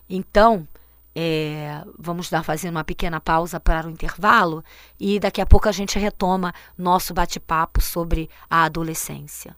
Então, 0.09 0.67
é, 1.15 1.81
vamos 1.97 2.29
dar 2.29 2.43
fazendo 2.43 2.75
uma 2.75 2.83
pequena 2.83 3.21
pausa 3.21 3.57
para 3.57 3.87
o 3.87 3.89
intervalo 3.89 4.61
e 4.99 5.17
daqui 5.17 5.39
a 5.39 5.45
pouco 5.45 5.69
a 5.69 5.71
gente 5.71 5.97
retoma 5.97 6.53
nosso 6.77 7.13
bate-papo 7.13 7.79
sobre 7.79 8.29
a 8.49 8.65
adolescência. 8.65 9.55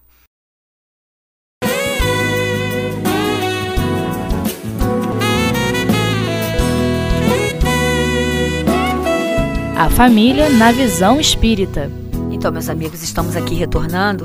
Família 9.90 10.48
na 10.50 10.72
visão 10.72 11.20
espírita. 11.20 11.90
Então, 12.30 12.50
meus 12.50 12.68
amigos, 12.68 13.02
estamos 13.02 13.36
aqui 13.36 13.54
retornando 13.54 14.24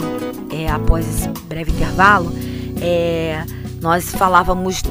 é, 0.52 0.70
após 0.70 1.08
esse 1.08 1.30
breve 1.48 1.72
intervalo. 1.72 2.32
É, 2.82 3.44
nós 3.82 4.12
falávamos 4.12 4.82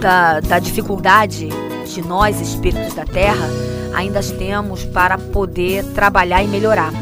da, 0.00 0.40
da 0.40 0.58
dificuldade 0.58 1.48
de 1.92 2.02
nós, 2.02 2.40
espíritos 2.40 2.94
da 2.94 3.04
Terra, 3.04 3.46
ainda 3.94 4.22
temos 4.22 4.84
para 4.84 5.18
poder 5.18 5.84
trabalhar 5.92 6.42
e 6.42 6.48
melhorar. 6.48 6.92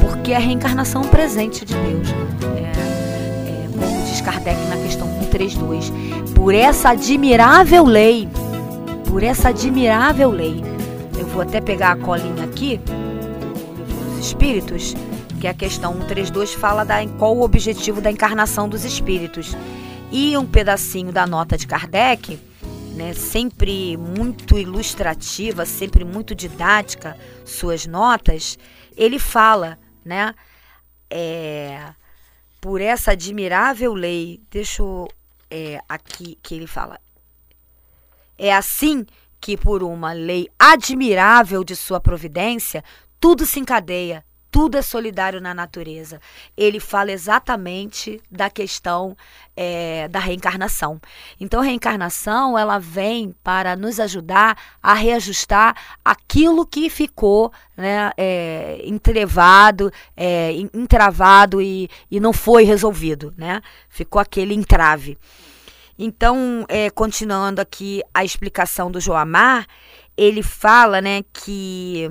Porque 0.00 0.32
a 0.32 0.38
reencarnação 0.38 1.02
é 1.02 1.06
um 1.06 1.08
presente 1.08 1.64
de 1.64 1.74
Deus. 1.74 2.08
É, 2.56 2.62
é, 3.48 3.68
como 3.72 4.02
diz 4.04 4.20
Kardec 4.20 4.60
na 4.68 4.76
questão 4.76 5.08
132. 5.20 5.92
Por 6.34 6.54
essa 6.54 6.90
admirável 6.90 7.84
lei, 7.84 8.28
por 9.08 9.22
essa 9.22 9.48
admirável 9.48 10.30
lei, 10.30 10.62
vou 11.36 11.42
até 11.42 11.60
pegar 11.60 11.92
a 11.92 11.96
colinha 11.98 12.44
aqui, 12.44 12.78
dos 12.78 14.26
espíritos, 14.26 14.94
que 15.38 15.46
é 15.46 15.50
a 15.50 15.54
questão 15.54 15.92
132 15.92 16.54
fala 16.54 16.82
da 16.82 17.06
qual 17.18 17.36
o 17.36 17.42
objetivo 17.42 18.00
da 18.00 18.10
encarnação 18.10 18.66
dos 18.66 18.86
espíritos. 18.86 19.54
E 20.10 20.34
um 20.38 20.46
pedacinho 20.46 21.12
da 21.12 21.26
nota 21.26 21.58
de 21.58 21.66
Kardec 21.66 22.40
né, 22.94 23.12
sempre 23.12 23.98
muito 23.98 24.56
ilustrativa, 24.58 25.66
sempre 25.66 26.06
muito 26.06 26.34
didática, 26.34 27.18
suas 27.44 27.84
notas, 27.86 28.58
ele 28.96 29.18
fala, 29.18 29.78
né, 30.02 30.34
é, 31.10 31.92
por 32.62 32.80
essa 32.80 33.10
admirável 33.10 33.92
lei, 33.92 34.40
deixa 34.50 34.80
eu, 34.80 35.06
é, 35.50 35.82
aqui 35.86 36.38
que 36.42 36.54
ele 36.54 36.66
fala, 36.66 36.98
é 38.38 38.54
assim 38.54 39.04
que 39.46 39.56
por 39.56 39.80
uma 39.84 40.12
lei 40.12 40.48
admirável 40.58 41.62
de 41.62 41.76
sua 41.76 42.00
providência, 42.00 42.82
tudo 43.20 43.46
se 43.46 43.60
encadeia, 43.60 44.24
tudo 44.50 44.76
é 44.76 44.82
solidário 44.82 45.40
na 45.40 45.54
natureza. 45.54 46.20
Ele 46.56 46.80
fala 46.80 47.12
exatamente 47.12 48.20
da 48.28 48.50
questão 48.50 49.16
é, 49.56 50.08
da 50.08 50.18
reencarnação. 50.18 51.00
Então, 51.38 51.60
a 51.60 51.62
reencarnação 51.62 52.58
ela 52.58 52.80
vem 52.80 53.36
para 53.44 53.76
nos 53.76 54.00
ajudar 54.00 54.58
a 54.82 54.94
reajustar 54.94 55.76
aquilo 56.04 56.66
que 56.66 56.90
ficou 56.90 57.52
né, 57.76 58.10
é, 58.16 58.80
entrevado, 58.82 59.92
é, 60.16 60.54
entravado 60.74 61.62
e, 61.62 61.88
e 62.10 62.18
não 62.18 62.32
foi 62.32 62.64
resolvido, 62.64 63.32
né? 63.36 63.62
Ficou 63.88 64.20
aquele 64.20 64.54
entrave. 64.54 65.16
Então, 65.98 66.64
é, 66.68 66.90
continuando 66.90 67.60
aqui 67.60 68.02
a 68.12 68.24
explicação 68.24 68.90
do 68.90 69.00
Joamar, 69.00 69.66
ele 70.16 70.42
fala 70.42 71.00
né, 71.00 71.22
que 71.32 72.10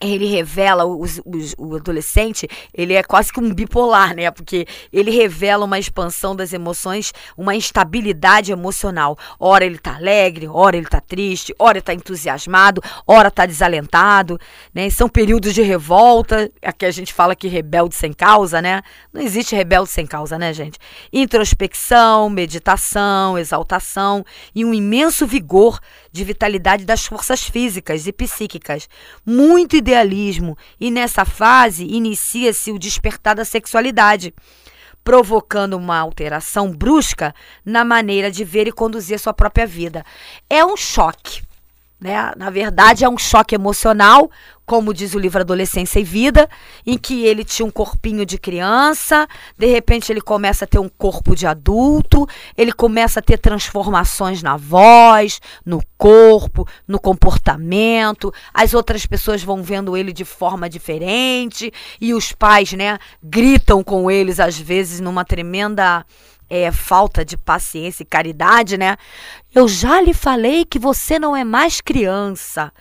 ele 0.00 0.26
revela 0.26 0.84
os, 0.86 1.20
os, 1.26 1.54
o 1.58 1.76
adolescente, 1.76 2.48
ele 2.72 2.94
é 2.94 3.02
quase 3.02 3.32
que 3.32 3.40
um 3.40 3.52
bipolar, 3.52 4.14
né? 4.14 4.30
Porque 4.30 4.66
ele 4.92 5.10
revela 5.10 5.64
uma 5.64 5.78
expansão 5.78 6.34
das 6.34 6.52
emoções, 6.52 7.12
uma 7.36 7.54
instabilidade 7.54 8.52
emocional. 8.52 9.18
Ora 9.38 9.64
ele 9.64 9.78
tá 9.78 9.96
alegre, 9.96 10.48
ora 10.48 10.76
ele 10.76 10.86
tá 10.86 11.00
triste, 11.00 11.54
ora 11.58 11.78
ele 11.78 11.82
tá 11.82 11.92
entusiasmado, 11.92 12.82
ora 13.06 13.30
tá 13.30 13.44
desalentado, 13.44 14.38
né? 14.74 14.88
são 14.90 15.08
períodos 15.08 15.54
de 15.54 15.62
revolta, 15.62 16.50
aqui 16.62 16.84
a 16.84 16.90
gente 16.90 17.12
fala 17.12 17.34
que 17.34 17.48
rebelde 17.48 17.94
sem 17.94 18.12
causa, 18.12 18.60
né? 18.60 18.82
Não 19.12 19.20
existe 19.20 19.54
rebelde 19.54 19.90
sem 19.90 20.06
causa, 20.06 20.38
né, 20.38 20.52
gente? 20.52 20.78
Introspecção, 21.12 22.28
meditação, 22.28 23.38
exaltação 23.38 24.24
e 24.54 24.64
um 24.64 24.72
imenso 24.74 25.26
vigor 25.26 25.78
de 26.12 26.24
vitalidade 26.24 26.84
das 26.84 27.06
forças 27.06 27.44
físicas 27.44 28.06
e 28.06 28.12
psíquicas. 28.12 28.88
Muito 29.24 29.76
idealismo, 29.76 30.56
e 30.78 30.90
nessa 30.90 31.24
fase 31.24 31.84
inicia-se 31.84 32.72
o 32.72 32.78
despertar 32.78 33.34
da 33.34 33.44
sexualidade, 33.44 34.34
provocando 35.02 35.76
uma 35.76 35.98
alteração 35.98 36.70
brusca 36.70 37.34
na 37.64 37.84
maneira 37.84 38.30
de 38.30 38.44
ver 38.44 38.66
e 38.66 38.72
conduzir 38.72 39.16
a 39.16 39.18
sua 39.18 39.32
própria 39.32 39.66
vida. 39.66 40.04
É 40.48 40.64
um 40.64 40.76
choque. 40.76 41.42
Né? 42.00 42.32
Na 42.36 42.48
verdade, 42.48 43.04
é 43.04 43.08
um 43.08 43.18
choque 43.18 43.54
emocional, 43.54 44.30
como 44.64 44.94
diz 44.94 45.14
o 45.14 45.18
livro 45.18 45.40
Adolescência 45.40 46.00
e 46.00 46.04
Vida, 46.04 46.48
em 46.86 46.96
que 46.96 47.26
ele 47.26 47.44
tinha 47.44 47.66
um 47.66 47.70
corpinho 47.70 48.24
de 48.24 48.38
criança, 48.38 49.26
de 49.58 49.66
repente 49.66 50.10
ele 50.10 50.20
começa 50.20 50.64
a 50.64 50.68
ter 50.68 50.78
um 50.78 50.88
corpo 50.88 51.34
de 51.34 51.46
adulto, 51.46 52.26
ele 52.56 52.72
começa 52.72 53.18
a 53.18 53.22
ter 53.22 53.36
transformações 53.36 54.42
na 54.42 54.56
voz, 54.56 55.40
no 55.66 55.82
corpo, 55.98 56.66
no 56.86 56.98
comportamento, 56.98 58.32
as 58.54 58.72
outras 58.72 59.04
pessoas 59.04 59.42
vão 59.42 59.62
vendo 59.62 59.96
ele 59.96 60.12
de 60.12 60.24
forma 60.24 60.70
diferente 60.70 61.72
e 62.00 62.14
os 62.14 62.32
pais, 62.32 62.72
né, 62.72 62.96
gritam 63.22 63.82
com 63.82 64.10
eles 64.10 64.40
às 64.40 64.56
vezes 64.56 65.00
numa 65.00 65.24
tremenda 65.24 66.06
é, 66.50 66.72
falta 66.72 67.24
de 67.24 67.36
paciência 67.36 68.02
e 68.02 68.06
caridade, 68.06 68.76
né? 68.76 68.96
Eu 69.54 69.68
já 69.68 70.00
lhe 70.00 70.12
falei 70.12 70.64
que 70.64 70.78
você 70.78 71.18
não 71.18 71.36
é 71.36 71.44
mais 71.44 71.80
criança. 71.80 72.72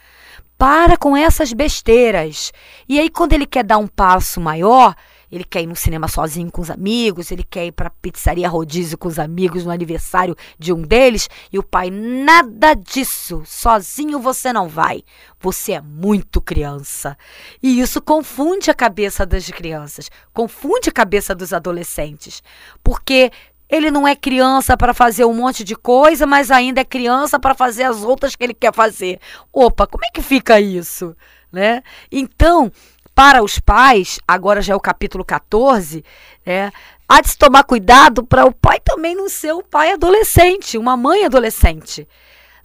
Para 0.57 0.97
com 0.97 1.15
essas 1.15 1.53
besteiras. 1.53 2.51
E 2.87 2.99
aí, 2.99 3.09
quando 3.09 3.31
ele 3.31 3.45
quer 3.45 3.63
dar 3.63 3.77
um 3.77 3.87
passo 3.87 4.41
maior, 4.41 4.93
ele 5.31 5.43
quer 5.43 5.61
ir 5.61 5.67
no 5.67 5.75
cinema 5.75 6.07
sozinho 6.07 6.51
com 6.51 6.61
os 6.61 6.71
amigos, 6.71 7.31
ele 7.31 7.43
quer 7.43 7.65
ir 7.67 7.71
para 7.71 7.89
pizzaria 7.89 8.49
rodízio 8.49 8.97
com 8.97 9.07
os 9.07 9.19
amigos 9.19 9.63
no 9.63 9.71
aniversário 9.71 10.35
de 10.57 10.73
um 10.73 10.81
deles, 10.81 11.29
e 11.51 11.59
o 11.59 11.63
pai, 11.63 11.89
nada 11.91 12.73
disso, 12.73 13.43
sozinho 13.45 14.19
você 14.19 14.51
não 14.51 14.67
vai. 14.67 15.03
Você 15.39 15.73
é 15.73 15.81
muito 15.81 16.41
criança. 16.41 17.17
E 17.61 17.79
isso 17.79 18.01
confunde 18.01 18.71
a 18.71 18.73
cabeça 18.73 19.25
das 19.25 19.49
crianças, 19.49 20.09
confunde 20.33 20.89
a 20.89 20.93
cabeça 20.93 21.35
dos 21.35 21.53
adolescentes, 21.53 22.41
porque 22.83 23.31
ele 23.69 23.91
não 23.91 24.07
é 24.07 24.15
criança 24.15 24.75
para 24.75 24.93
fazer 24.93 25.25
um 25.25 25.33
monte 25.33 25.63
de 25.63 25.75
coisa, 25.75 26.25
mas 26.25 26.49
ainda 26.49 26.81
é 26.81 26.85
criança 26.85 27.39
para 27.39 27.53
fazer 27.53 27.83
as 27.83 28.03
outras 28.03 28.35
que 28.35 28.43
ele 28.43 28.53
quer 28.53 28.73
fazer. 28.73 29.19
Opa, 29.53 29.85
como 29.85 30.03
é 30.05 30.09
que 30.11 30.21
fica 30.21 30.59
isso? 30.59 31.15
Né? 31.51 31.83
Então, 32.11 32.71
para 33.13 33.43
os 33.43 33.59
pais, 33.59 34.19
agora 34.27 34.61
já 34.61 34.73
é 34.73 34.75
o 34.75 34.79
capítulo 34.79 35.23
14, 35.23 36.03
né? 36.45 36.71
Há 37.07 37.21
de 37.21 37.29
se 37.29 37.37
tomar 37.37 37.63
cuidado 37.63 38.23
para 38.23 38.45
o 38.45 38.53
pai 38.53 38.79
também 38.79 39.15
não 39.15 39.27
ser 39.27 39.51
o 39.51 39.63
pai 39.63 39.91
adolescente, 39.91 40.77
uma 40.77 40.95
mãe 40.95 41.25
adolescente. 41.25 42.07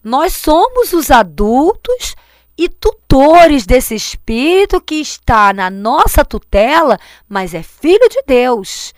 Nós 0.02 0.36
somos 0.36 0.92
os 0.92 1.10
adultos 1.10 2.14
e 2.56 2.68
tutores 2.68 3.64
desse 3.66 3.94
espírito 3.94 4.80
que 4.80 4.96
está 4.96 5.52
na 5.52 5.70
nossa 5.70 6.24
tutela, 6.24 6.98
mas 7.26 7.54
é 7.54 7.62
filho 7.62 8.06
de 8.08 8.22
Deus. 8.26 8.92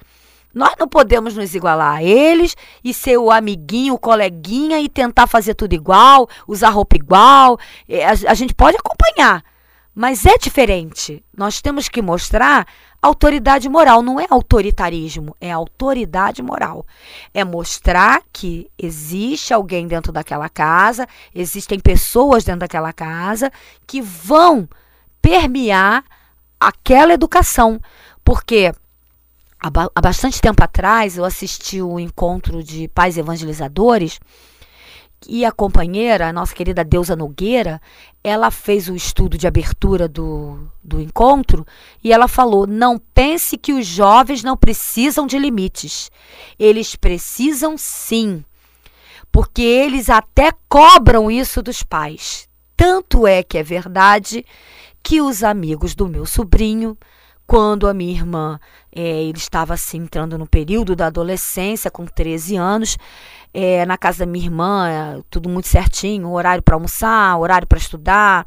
Nós 0.57 0.73
não 0.79 0.89
podemos 0.89 1.37
nos 1.37 1.55
igualar 1.55 1.97
a 1.97 2.03
eles 2.03 2.57
e 2.83 2.95
ser 2.95 3.19
o 3.19 3.31
amiguinho, 3.31 3.93
o 3.93 3.99
coleguinha 3.99 4.81
e 4.81 4.89
tentar 4.89 5.27
fazer 5.27 5.53
tudo 5.53 5.75
igual, 5.75 6.27
usar 6.49 6.71
roupa 6.71 6.97
igual. 6.97 7.59
É, 7.87 8.07
a, 8.07 8.33
gente 8.33 8.55
pode 8.55 8.75
acompanhar, 8.75 9.45
mas 9.95 10.25
é 10.25 10.39
diferente. 10.39 11.23
Nós 11.37 11.61
temos 11.61 11.91
que 11.91 12.01
mostrar 12.01 12.67
autoridade 13.03 13.69
moral, 13.69 14.01
não 14.01 14.19
é 14.19 14.25
autoritarismo, 14.31 15.37
é 15.39 15.53
autoridade 15.53 16.43
moral. 16.43 16.87
É 17.35 17.45
mostrar 17.45 18.23
que 18.33 18.71
existe 18.79 19.53
alguém 19.53 19.87
dentro 19.87 20.11
daquela 20.11 20.49
casa, 20.49 21.07
existem 21.35 21.79
pessoas 21.79 22.45
dentro 22.45 22.61
daquela 22.61 22.95
casa 22.95 23.53
que 23.87 24.01
vão 24.01 24.67
permear 25.21 26.03
aquela 26.59 27.13
educação. 27.13 27.79
Porque 28.25 28.73
há 29.95 30.01
bastante 30.01 30.41
tempo 30.41 30.63
atrás 30.63 31.17
eu 31.17 31.25
assisti 31.25 31.81
o 31.81 31.95
um 31.95 32.01
encontro 32.01 32.63
de 32.63 32.89
pais 32.89 33.17
evangelizadores 33.19 34.19
e 35.29 35.45
a 35.45 35.51
companheira, 35.51 36.29
a 36.29 36.33
nossa 36.33 36.55
querida 36.55 36.85
Deusa 36.85 37.17
Nogueira, 37.17 37.81
ela 38.23 38.51
fez 38.51 38.89
o 38.89 38.95
estudo 38.95 39.39
de 39.39 39.47
abertura 39.47 40.07
do, 40.09 40.59
do 40.83 41.01
encontro 41.01 41.67
e 42.03 42.13
ela 42.13 42.29
falou: 42.29 42.67
não 42.67 42.99
pense 42.99 43.57
que 43.57 43.73
os 43.73 43.87
jovens 43.87 44.43
não 44.43 44.57
precisam 44.57 45.27
de 45.27 45.39
limites. 45.39 46.11
Eles 46.59 46.95
precisam 46.95 47.77
sim, 47.77 48.45
porque 49.33 49.63
eles 49.63 50.11
até 50.11 50.53
cobram 50.69 51.31
isso 51.31 51.63
dos 51.63 51.83
pais. 51.83 52.49
Tanto 52.77 53.27
é 53.27 53.43
que 53.43 53.59
é 53.59 53.63
verdade 53.63 54.45
que 55.03 55.21
os 55.21 55.43
amigos 55.43 55.95
do 55.95 56.09
meu 56.09 56.27
sobrinho 56.27 56.97
quando 57.47 57.89
a 57.89 57.95
minha 57.95 58.13
irmã 58.13 58.59
é, 58.95 59.23
ele 59.23 59.39
estava 59.39 59.75
assim 59.75 59.99
entrando 59.99 60.37
no 60.37 60.47
período 60.47 60.97
da 60.97 61.07
adolescência, 61.07 61.91
com 61.91 62.05
13 62.05 62.57
anos, 62.57 62.99
é, 63.55 63.87
na 63.87 63.97
casa 63.97 64.21
da 64.21 64.27
minha 64.27 64.45
irmã, 64.45 65.23
tudo 65.31 65.49
muito 65.49 65.69
certinho, 65.69 66.31
horário 66.31 66.63
para 66.63 66.75
almoçar, 66.75 67.39
horário 67.39 67.67
para 67.67 67.79
estudar, 67.79 68.47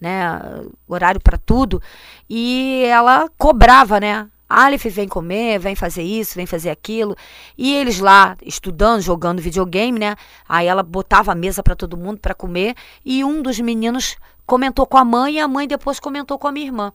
né, 0.00 0.40
horário 0.86 1.20
para 1.20 1.38
tudo, 1.38 1.82
e 2.28 2.84
ela 2.86 3.28
cobrava, 3.36 3.98
né, 3.98 4.28
Aleph 4.48 4.84
vem 4.86 5.08
comer, 5.08 5.58
vem 5.58 5.74
fazer 5.74 6.02
isso, 6.02 6.36
vem 6.36 6.46
fazer 6.46 6.70
aquilo. 6.70 7.16
E 7.58 7.74
eles 7.74 7.98
lá 7.98 8.36
estudando, 8.42 9.00
jogando 9.00 9.42
videogame, 9.42 9.98
né? 9.98 10.14
Aí 10.48 10.68
ela 10.68 10.84
botava 10.84 11.32
a 11.32 11.34
mesa 11.34 11.64
para 11.64 11.74
todo 11.74 11.96
mundo 11.96 12.20
para 12.20 12.32
comer 12.32 12.76
e 13.04 13.24
um 13.24 13.42
dos 13.42 13.58
meninos 13.58 14.16
comentou 14.46 14.86
com 14.86 14.96
a 14.96 15.04
mãe 15.04 15.34
e 15.34 15.40
a 15.40 15.48
mãe 15.48 15.66
depois 15.66 15.98
comentou 15.98 16.38
com 16.38 16.46
a 16.46 16.52
minha 16.52 16.66
irmã. 16.66 16.92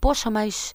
Poxa, 0.00 0.30
mas 0.30 0.74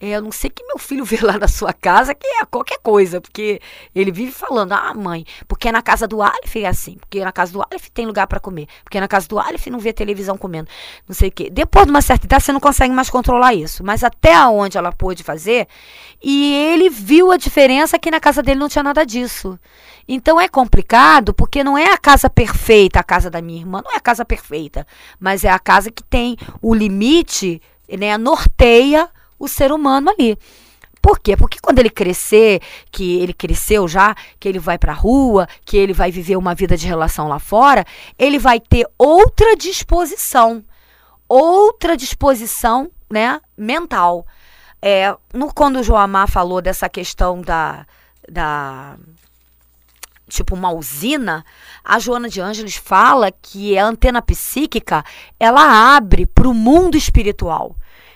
é, 0.00 0.10
eu 0.10 0.22
não 0.22 0.30
sei 0.30 0.48
que 0.48 0.64
meu 0.64 0.78
filho 0.78 1.04
vê 1.04 1.18
lá 1.20 1.38
na 1.38 1.48
sua 1.48 1.72
casa, 1.72 2.14
que 2.14 2.26
é 2.26 2.44
qualquer 2.44 2.78
coisa, 2.78 3.20
porque 3.20 3.60
ele 3.94 4.12
vive 4.12 4.30
falando, 4.30 4.72
ah, 4.72 4.94
mãe, 4.94 5.24
porque 5.46 5.70
na 5.72 5.82
casa 5.82 6.06
do 6.06 6.22
Aleph 6.22 6.56
é 6.56 6.66
assim, 6.66 6.96
porque 6.98 7.24
na 7.24 7.32
casa 7.32 7.52
do 7.52 7.60
Aleph 7.60 7.88
tem 7.92 8.06
lugar 8.06 8.26
para 8.26 8.38
comer, 8.38 8.68
porque 8.84 9.00
na 9.00 9.08
casa 9.08 9.26
do 9.26 9.38
Aleph 9.38 9.66
não 9.66 9.78
vê 9.78 9.92
televisão 9.92 10.38
comendo, 10.38 10.68
não 11.06 11.14
sei 11.14 11.28
o 11.28 11.32
quê. 11.32 11.50
Depois 11.50 11.84
de 11.84 11.90
uma 11.90 12.02
certa 12.02 12.26
idade, 12.26 12.44
você 12.44 12.52
não 12.52 12.60
consegue 12.60 12.94
mais 12.94 13.10
controlar 13.10 13.54
isso, 13.54 13.84
mas 13.84 14.04
até 14.04 14.38
onde 14.46 14.78
ela 14.78 14.92
pôde 14.92 15.24
fazer, 15.24 15.66
e 16.22 16.54
ele 16.54 16.88
viu 16.88 17.32
a 17.32 17.36
diferença 17.36 17.98
que 17.98 18.10
na 18.10 18.20
casa 18.20 18.42
dele 18.42 18.60
não 18.60 18.68
tinha 18.68 18.82
nada 18.84 19.04
disso. 19.04 19.58
Então 20.06 20.40
é 20.40 20.48
complicado, 20.48 21.34
porque 21.34 21.62
não 21.62 21.76
é 21.76 21.92
a 21.92 21.98
casa 21.98 22.30
perfeita, 22.30 23.00
a 23.00 23.04
casa 23.04 23.28
da 23.28 23.42
minha 23.42 23.60
irmã, 23.60 23.82
não 23.84 23.92
é 23.92 23.96
a 23.96 24.00
casa 24.00 24.24
perfeita, 24.24 24.86
mas 25.18 25.44
é 25.44 25.50
a 25.50 25.58
casa 25.58 25.90
que 25.90 26.02
tem 26.02 26.36
o 26.62 26.74
limite, 26.74 27.60
né, 27.96 28.16
norteia 28.18 29.08
o 29.38 29.48
ser 29.48 29.72
humano 29.72 30.10
ali. 30.10 30.36
Por 31.00 31.18
quê? 31.20 31.36
Porque 31.36 31.58
quando 31.60 31.78
ele 31.78 31.90
crescer, 31.90 32.60
que 32.90 33.18
ele 33.20 33.32
cresceu 33.32 33.86
já, 33.86 34.14
que 34.38 34.48
ele 34.48 34.58
vai 34.58 34.76
para 34.76 34.92
a 34.92 34.96
rua, 34.96 35.48
que 35.64 35.76
ele 35.76 35.92
vai 35.92 36.10
viver 36.10 36.36
uma 36.36 36.54
vida 36.54 36.76
de 36.76 36.86
relação 36.86 37.28
lá 37.28 37.38
fora, 37.38 37.84
ele 38.18 38.38
vai 38.38 38.60
ter 38.60 38.86
outra 38.98 39.56
disposição, 39.56 40.64
outra 41.28 41.96
disposição, 41.96 42.90
né, 43.10 43.40
mental. 43.56 44.26
É, 44.82 45.14
no, 45.32 45.52
quando 45.52 45.76
o 45.76 45.82
Joamar 45.82 46.28
falou 46.28 46.60
dessa 46.60 46.88
questão 46.88 47.40
da, 47.40 47.86
da 48.28 48.96
tipo 50.28 50.54
uma 50.54 50.70
usina, 50.70 51.44
a 51.84 51.98
Joana 51.98 52.28
de 52.28 52.40
Ângeles 52.40 52.76
fala 52.76 53.32
que 53.32 53.76
a 53.78 53.84
antena 53.84 54.22
psíquica 54.22 55.04
ela 55.40 55.96
abre 55.96 56.26
para 56.26 56.48
o 56.48 56.54
mundo 56.54 56.96
espiritual. 56.96 57.74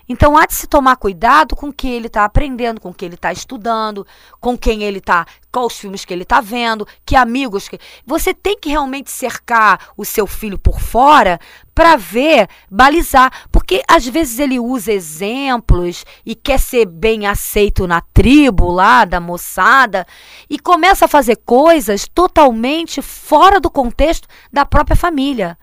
Então 0.09 0.37
há 0.37 0.47
de 0.47 0.55
se 0.55 0.67
tomar 0.67 0.97
cuidado 0.97 1.57
com 1.57 1.69
o 1.69 1.73
que 1.73 1.89
ele 1.89 2.07
está 2.07 2.25
aprendendo, 2.25 2.81
com 2.81 2.91
o 2.91 2.95
que 2.95 3.05
ele 3.05 3.15
está 3.15 3.33
estudando, 3.33 4.07
com 4.41 4.59
quem 4.59 4.83
ele 4.83 4.99
está, 4.99 5.27
quais 5.51 5.67
os 5.67 5.79
filmes 5.79 6.05
que 6.05 6.13
ele 6.13 6.25
está 6.25 6.41
vendo, 6.41 6.87
que 7.07 7.17
amigos 7.17 7.69
que. 7.69 7.79
Você 8.05 8.35
tem 8.35 8.59
que 8.59 8.69
realmente 8.69 9.11
cercar 9.11 9.89
o 9.97 10.05
seu 10.05 10.27
filho 10.27 10.59
por 10.59 10.81
fora 10.81 11.39
para 11.75 11.97
ver, 11.97 12.49
balizar. 12.71 13.49
Porque 13.51 13.83
às 13.89 14.07
vezes 14.07 14.39
ele 14.39 14.59
usa 14.59 14.93
exemplos 14.93 16.05
e 16.25 16.35
quer 16.35 16.59
ser 16.59 16.87
bem 16.87 17.27
aceito 17.27 17.87
na 17.87 18.01
tribo 18.01 18.71
lá 18.71 19.05
da 19.05 19.21
moçada 19.21 20.07
e 20.49 20.59
começa 20.59 21.05
a 21.05 21.09
fazer 21.09 21.37
coisas 21.45 22.07
totalmente 22.09 23.01
fora 23.01 23.61
do 23.61 23.71
contexto 23.71 24.29
da 24.53 24.65
própria 24.65 24.97
família. 24.97 25.59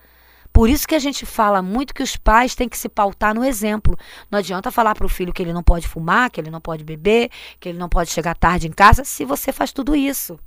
Por 0.52 0.68
isso 0.68 0.86
que 0.86 0.94
a 0.94 0.98
gente 0.98 1.24
fala 1.24 1.62
muito 1.62 1.94
que 1.94 2.02
os 2.02 2.16
pais 2.16 2.54
têm 2.54 2.68
que 2.68 2.76
se 2.76 2.88
pautar 2.88 3.34
no 3.34 3.44
exemplo. 3.44 3.96
Não 4.30 4.40
adianta 4.40 4.70
falar 4.70 4.94
para 4.94 5.06
o 5.06 5.08
filho 5.08 5.32
que 5.32 5.42
ele 5.42 5.52
não 5.52 5.62
pode 5.62 5.86
fumar, 5.86 6.30
que 6.30 6.40
ele 6.40 6.50
não 6.50 6.60
pode 6.60 6.82
beber, 6.82 7.30
que 7.60 7.68
ele 7.68 7.78
não 7.78 7.88
pode 7.88 8.10
chegar 8.10 8.36
tarde 8.36 8.66
em 8.66 8.72
casa, 8.72 9.04
se 9.04 9.24
você 9.24 9.52
faz 9.52 9.72
tudo 9.72 9.94
isso. 9.94 10.38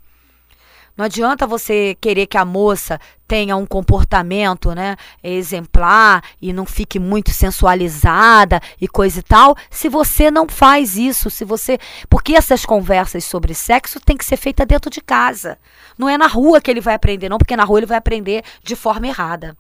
Não 0.96 1.06
adianta 1.06 1.48
você 1.48 1.98
querer 2.00 2.28
que 2.28 2.38
a 2.38 2.46
moça 2.46 3.00
tenha 3.28 3.56
um 3.56 3.66
comportamento 3.66 4.76
né, 4.76 4.96
exemplar 5.24 6.24
e 6.40 6.54
não 6.54 6.68
fique 6.68 7.00
muito 7.00 7.32
sensualizada 7.32 8.62
e 8.80 8.88
coisa 8.88 9.20
e 9.20 9.24
tal, 9.24 9.56
se 9.72 9.90
você 9.90 10.30
não 10.30 10.48
faz 10.48 10.96
isso, 10.96 11.32
se 11.32 11.44
você. 11.44 11.80
Porque 12.08 12.36
essas 12.36 12.64
conversas 12.64 13.24
sobre 13.24 13.56
sexo 13.56 14.00
tem 14.00 14.16
que 14.16 14.26
ser 14.26 14.38
feita 14.38 14.66
dentro 14.68 14.92
de 14.92 15.02
casa. 15.02 15.58
Não 15.98 16.08
é 16.08 16.16
na 16.16 16.28
rua 16.28 16.62
que 16.62 16.70
ele 16.70 16.82
vai 16.82 16.94
aprender, 16.94 17.28
não, 17.28 17.40
porque 17.40 17.58
na 17.58 17.64
rua 17.64 17.80
ele 17.80 17.88
vai 17.88 17.98
aprender 17.98 18.44
de 18.64 18.76
forma 18.76 19.08
errada. 19.08 19.58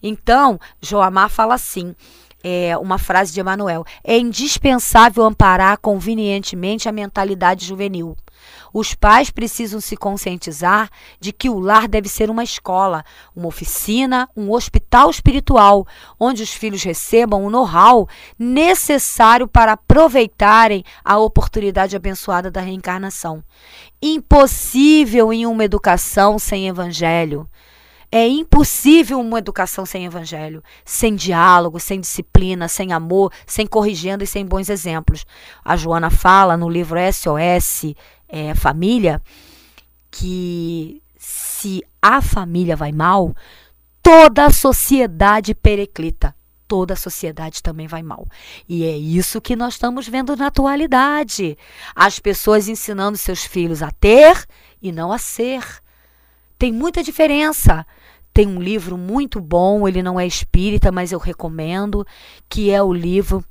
Então, 0.00 0.60
Joamar 0.80 1.28
fala 1.28 1.54
assim. 1.54 1.96
É 2.44 2.76
uma 2.78 2.96
frase 2.96 3.32
de 3.32 3.40
Emanuel: 3.40 3.84
é 4.04 4.16
indispensável 4.16 5.24
amparar 5.24 5.78
convenientemente 5.78 6.88
a 6.88 6.92
mentalidade 6.92 7.66
juvenil. 7.66 8.16
Os 8.78 8.92
pais 8.92 9.30
precisam 9.30 9.80
se 9.80 9.96
conscientizar 9.96 10.90
de 11.18 11.32
que 11.32 11.48
o 11.48 11.58
lar 11.58 11.88
deve 11.88 12.10
ser 12.10 12.28
uma 12.28 12.44
escola, 12.44 13.06
uma 13.34 13.48
oficina, 13.48 14.28
um 14.36 14.52
hospital 14.52 15.08
espiritual, 15.08 15.86
onde 16.20 16.42
os 16.42 16.52
filhos 16.52 16.82
recebam 16.82 17.42
o 17.42 17.48
know-how 17.48 18.06
necessário 18.38 19.48
para 19.48 19.72
aproveitarem 19.72 20.84
a 21.02 21.16
oportunidade 21.16 21.96
abençoada 21.96 22.50
da 22.50 22.60
reencarnação. 22.60 23.42
Impossível 24.02 25.32
em 25.32 25.46
uma 25.46 25.64
educação 25.64 26.38
sem 26.38 26.68
evangelho. 26.68 27.48
É 28.12 28.26
impossível 28.28 29.18
uma 29.18 29.38
educação 29.38 29.84
sem 29.84 30.04
evangelho, 30.04 30.62
sem 30.84 31.16
diálogo, 31.16 31.80
sem 31.80 32.00
disciplina, 32.00 32.68
sem 32.68 32.92
amor, 32.92 33.32
sem 33.46 33.66
corrigendo 33.66 34.22
e 34.22 34.26
sem 34.26 34.46
bons 34.46 34.68
exemplos. 34.68 35.26
A 35.64 35.76
Joana 35.76 36.08
fala 36.08 36.56
no 36.56 36.68
livro 36.68 36.98
SOS 37.12 37.94
é, 38.28 38.54
Família 38.54 39.22
que 40.10 41.02
se 41.18 41.84
a 42.00 42.22
família 42.22 42.76
vai 42.76 42.92
mal, 42.92 43.34
toda 44.02 44.46
a 44.46 44.50
sociedade 44.50 45.54
pereclita. 45.54 46.34
Toda 46.68 46.94
a 46.94 46.96
sociedade 46.96 47.62
também 47.62 47.86
vai 47.86 48.02
mal. 48.02 48.26
E 48.68 48.84
é 48.84 48.96
isso 48.96 49.40
que 49.40 49.54
nós 49.54 49.74
estamos 49.74 50.08
vendo 50.08 50.34
na 50.34 50.48
atualidade. 50.48 51.56
As 51.94 52.18
pessoas 52.18 52.68
ensinando 52.68 53.16
seus 53.16 53.44
filhos 53.44 53.82
a 53.82 53.90
ter 53.92 54.44
e 54.82 54.90
não 54.90 55.12
a 55.12 55.18
ser 55.18 55.62
tem 56.58 56.72
muita 56.72 57.02
diferença. 57.02 57.86
Tem 58.32 58.46
um 58.46 58.60
livro 58.60 58.98
muito 58.98 59.40
bom, 59.40 59.86
ele 59.86 60.02
não 60.02 60.18
é 60.18 60.26
espírita, 60.26 60.90
mas 60.90 61.12
eu 61.12 61.18
recomendo, 61.18 62.06
que 62.48 62.70
é 62.70 62.82
o 62.82 62.92
livro 62.92 63.44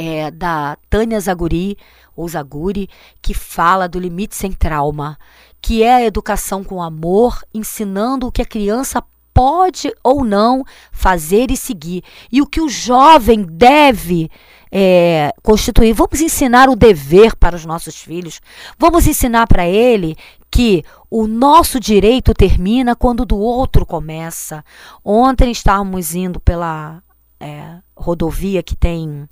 é, 0.00 0.30
da 0.30 0.78
Tânia 0.88 1.20
Zaguri, 1.20 1.76
ou 2.16 2.26
Zaguri, 2.26 2.88
que 3.20 3.34
fala 3.34 3.86
do 3.86 4.00
limite 4.00 4.34
sem 4.34 4.50
trauma, 4.50 5.18
que 5.60 5.82
é 5.82 5.96
a 5.96 6.04
educação 6.04 6.64
com 6.64 6.82
amor, 6.82 7.44
ensinando 7.52 8.26
o 8.26 8.32
que 8.32 8.40
a 8.40 8.46
criança 8.46 9.04
pode 9.34 9.92
ou 10.02 10.24
não 10.24 10.64
fazer 10.90 11.50
e 11.50 11.56
seguir, 11.56 12.02
e 12.32 12.40
o 12.40 12.46
que 12.46 12.62
o 12.62 12.68
jovem 12.68 13.42
deve 13.42 14.30
é, 14.72 15.34
constituir. 15.42 15.92
Vamos 15.92 16.22
ensinar 16.22 16.70
o 16.70 16.76
dever 16.76 17.36
para 17.36 17.54
os 17.54 17.66
nossos 17.66 17.96
filhos. 17.96 18.40
Vamos 18.78 19.06
ensinar 19.06 19.46
para 19.46 19.66
ele 19.66 20.16
que 20.50 20.82
o 21.10 21.26
nosso 21.26 21.78
direito 21.78 22.32
termina 22.32 22.96
quando 22.96 23.26
do 23.26 23.36
outro 23.36 23.84
começa. 23.84 24.64
Ontem 25.04 25.50
estávamos 25.50 26.14
indo 26.14 26.40
pela 26.40 27.02
é, 27.40 27.78
rodovia 27.96 28.62
que 28.62 28.76
tem 28.76 29.28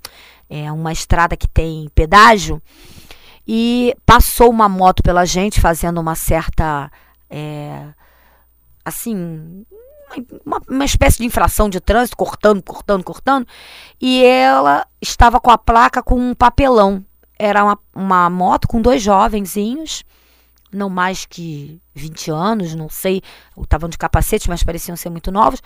é, 0.49 0.71
uma 0.71 0.91
estrada 0.91 1.37
que 1.37 1.47
tem 1.47 1.89
pedágio 1.93 2.61
e 3.47 3.95
passou 4.05 4.49
uma 4.49 4.67
moto 4.67 5.03
pela 5.03 5.25
gente 5.25 5.61
fazendo 5.61 6.01
uma 6.01 6.15
certa 6.15 6.91
é, 7.29 7.87
assim 8.83 9.65
uma, 10.45 10.59
uma, 10.67 10.85
espécie 10.85 11.19
de 11.19 11.25
infração 11.25 11.69
de 11.69 11.79
trânsito, 11.79 12.17
cortando, 12.17 12.61
cortando, 12.63 13.03
cortando, 13.03 13.47
e 14.01 14.23
ela 14.23 14.87
estava 14.99 15.39
com 15.39 15.51
a 15.51 15.57
placa 15.57 16.01
com 16.01 16.15
um 16.15 16.33
papelão. 16.33 17.05
Era 17.37 17.63
uma, 17.63 17.79
uma 17.95 18.29
moto 18.29 18.67
com 18.67 18.81
dois 18.81 19.01
jovenzinhos, 19.01 20.03
não 20.71 20.89
mais 20.89 21.25
que 21.25 21.79
20 21.93 22.31
anos, 22.31 22.75
não 22.75 22.89
sei, 22.89 23.21
estavam 23.57 23.89
de 23.89 23.97
capacete, 23.97 24.49
mas 24.49 24.63
pareciam 24.63 24.95
ser 24.95 25.09
muito 25.09 25.31
novos. 25.31 25.61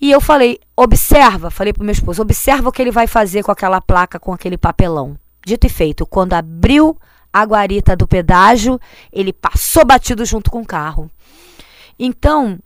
E 0.00 0.10
eu 0.10 0.20
falei, 0.20 0.60
observa, 0.76 1.50
falei 1.50 1.72
para 1.72 1.84
meu 1.84 1.92
esposo, 1.92 2.22
observa 2.22 2.68
o 2.68 2.72
que 2.72 2.80
ele 2.80 2.92
vai 2.92 3.06
fazer 3.06 3.42
com 3.42 3.50
aquela 3.50 3.80
placa, 3.80 4.20
com 4.20 4.32
aquele 4.32 4.56
papelão. 4.56 5.18
Dito 5.44 5.66
e 5.66 5.70
feito, 5.70 6.06
quando 6.06 6.34
abriu 6.34 6.96
a 7.32 7.44
guarita 7.44 7.96
do 7.96 8.06
pedágio, 8.06 8.80
ele 9.12 9.32
passou 9.32 9.84
batido 9.84 10.24
junto 10.24 10.50
com 10.50 10.60
o 10.60 10.66
carro. 10.66 11.10
Então, 11.98 12.58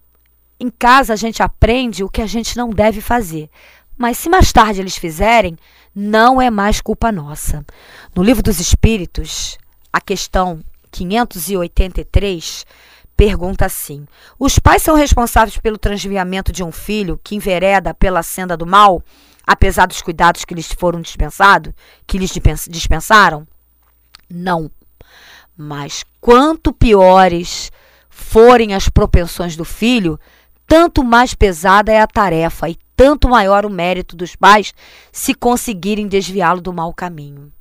em 0.61 0.68
casa 0.68 1.14
a 1.14 1.16
gente 1.16 1.42
aprende 1.42 2.05
o 2.05 2.09
que 2.09 2.21
a 2.21 2.27
gente 2.27 2.57
não 2.57 2.71
deve 2.71 3.01
fazer. 3.01 3.49
Mas 3.97 4.18
se 4.18 4.29
mais 4.29 4.53
tarde 4.53 4.81
eles 4.81 4.97
fizerem, 4.97 5.57
não 5.95 6.40
é 6.40 6.51
mais 6.51 6.81
culpa 6.81 7.11
nossa. 7.11 7.64
No 8.14 8.23
Livro 8.23 8.42
dos 8.42 8.61
Espíritos, 8.61 9.59
a 9.92 10.01
questão 10.01 10.61
583 10.90 12.66
pergunta 13.16 13.66
assim: 13.66 14.07
Os 14.38 14.59
pais 14.59 14.83
são 14.83 14.94
responsáveis 14.94 15.59
pelo 15.59 15.79
transviamento 15.79 16.53
de 16.53 16.62
um 16.62 16.72
filho 16.72 17.20
que 17.22 17.35
envereda 17.35 17.94
pela 17.94 18.22
senda 18.22 18.57
do 18.57 18.66
mal, 18.66 19.03
apesar 19.46 19.87
dos 19.87 20.03
cuidados 20.03 20.44
que 20.44 20.55
lhes 20.55 20.72
foram 20.72 21.01
dispensados, 21.01 21.72
que 22.07 22.18
lhes 22.18 22.33
dispensaram? 22.68 23.46
Não. 24.29 24.70
Mas 25.57 26.05
quanto 26.20 26.72
piores 26.72 27.70
forem 28.09 28.75
as 28.75 28.88
propensões 28.88 29.57
do 29.57 29.64
filho, 29.64 30.18
tanto 30.66 31.05
mais 31.05 31.35
pesada 31.35 31.92
é 31.92 32.01
a 32.01 32.07
tarefa 32.07 32.68
e 32.68 32.79
tanto 32.96 33.29
maior 33.29 33.66
o 33.66 33.70
mérito 33.70 34.16
dos 34.16 34.37
pais 34.37 34.72
se 35.11 35.35
conseguirem 35.35 36.09
desviá-lo 36.09 36.61
do 36.61 36.72
mau 36.72 36.94
caminho. 36.94 37.53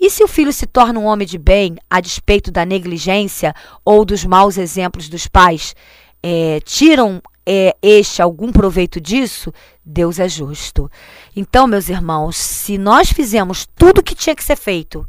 E 0.00 0.10
se 0.10 0.22
o 0.22 0.28
filho 0.28 0.52
se 0.52 0.66
torna 0.66 0.98
um 0.98 1.06
homem 1.06 1.26
de 1.26 1.38
bem 1.38 1.76
a 1.88 2.00
despeito 2.00 2.50
da 2.50 2.64
negligência 2.64 3.54
ou 3.84 4.04
dos 4.04 4.24
maus 4.24 4.58
exemplos 4.58 5.08
dos 5.08 5.26
pais? 5.26 5.74
É, 6.22 6.60
tiram 6.60 7.22
é, 7.46 7.76
este 7.82 8.22
algum 8.22 8.52
proveito 8.52 9.00
disso? 9.00 9.52
Deus 9.84 10.18
é 10.18 10.28
justo. 10.28 10.90
Então, 11.36 11.66
meus 11.66 11.88
irmãos, 11.88 12.36
se 12.36 12.78
nós 12.78 13.10
fizemos 13.10 13.66
tudo 13.74 13.98
o 13.98 14.02
que 14.02 14.14
tinha 14.14 14.34
que 14.34 14.44
ser 14.44 14.56
feito 14.56 15.06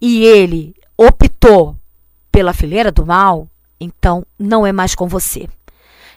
e 0.00 0.24
ele 0.24 0.74
optou 0.96 1.76
pela 2.30 2.52
fileira 2.52 2.92
do 2.92 3.06
mal, 3.06 3.48
então 3.80 4.24
não 4.38 4.66
é 4.66 4.72
mais 4.72 4.94
com 4.94 5.08
você. 5.08 5.48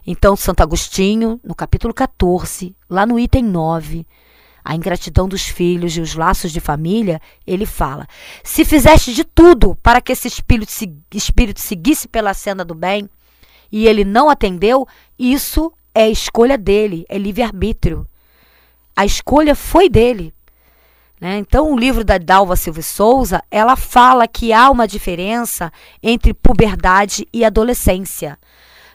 Então, 0.05 0.35
Santo 0.35 0.61
Agostinho, 0.61 1.39
no 1.43 1.53
capítulo 1.53 1.93
14, 1.93 2.75
lá 2.89 3.05
no 3.05 3.19
item 3.19 3.43
9, 3.43 4.05
a 4.63 4.76
ingratidão 4.76 5.28
dos 5.28 5.43
filhos 5.43 5.95
e 5.95 6.02
os 6.02 6.15
laços 6.15 6.52
de 6.52 6.60
família, 6.60 7.19
ele 7.45 7.65
fala: 7.65 8.08
Se 8.43 8.63
fizeste 8.63 9.13
de 9.13 9.24
tudo 9.24 9.76
para 9.82 10.02
que 10.02 10.12
esse 10.12 10.28
espírito, 10.28 10.71
espírito 11.13 11.60
seguisse 11.60 12.08
pela 12.08 12.34
senda 12.34 12.63
do 12.63 12.76
bem 12.76 13.10
e 13.71 13.88
ele 13.88 14.04
não 14.04 14.30
atendeu, 14.30 14.88
isso 15.17 15.71
é 15.93 16.10
escolha 16.10 16.58
dele, 16.58 17.06
é 17.10 17.17
livre-arbítrio. 17.17 18.08
A 18.95 19.06
escolha 19.06 19.56
foi 19.56 19.89
dele. 19.89 20.34
Né? 21.19 21.38
Então, 21.38 21.71
o 21.71 21.78
livro 21.78 22.04
da 22.04 22.17
Dalva 22.17 22.56
Silva 22.56 22.82
Souza, 22.82 23.43
ela 23.50 23.76
fala 23.76 24.28
que 24.28 24.52
há 24.52 24.69
uma 24.69 24.88
diferença 24.88 25.71
entre 26.02 26.34
puberdade 26.34 27.28
e 27.32 27.45
adolescência 27.45 28.38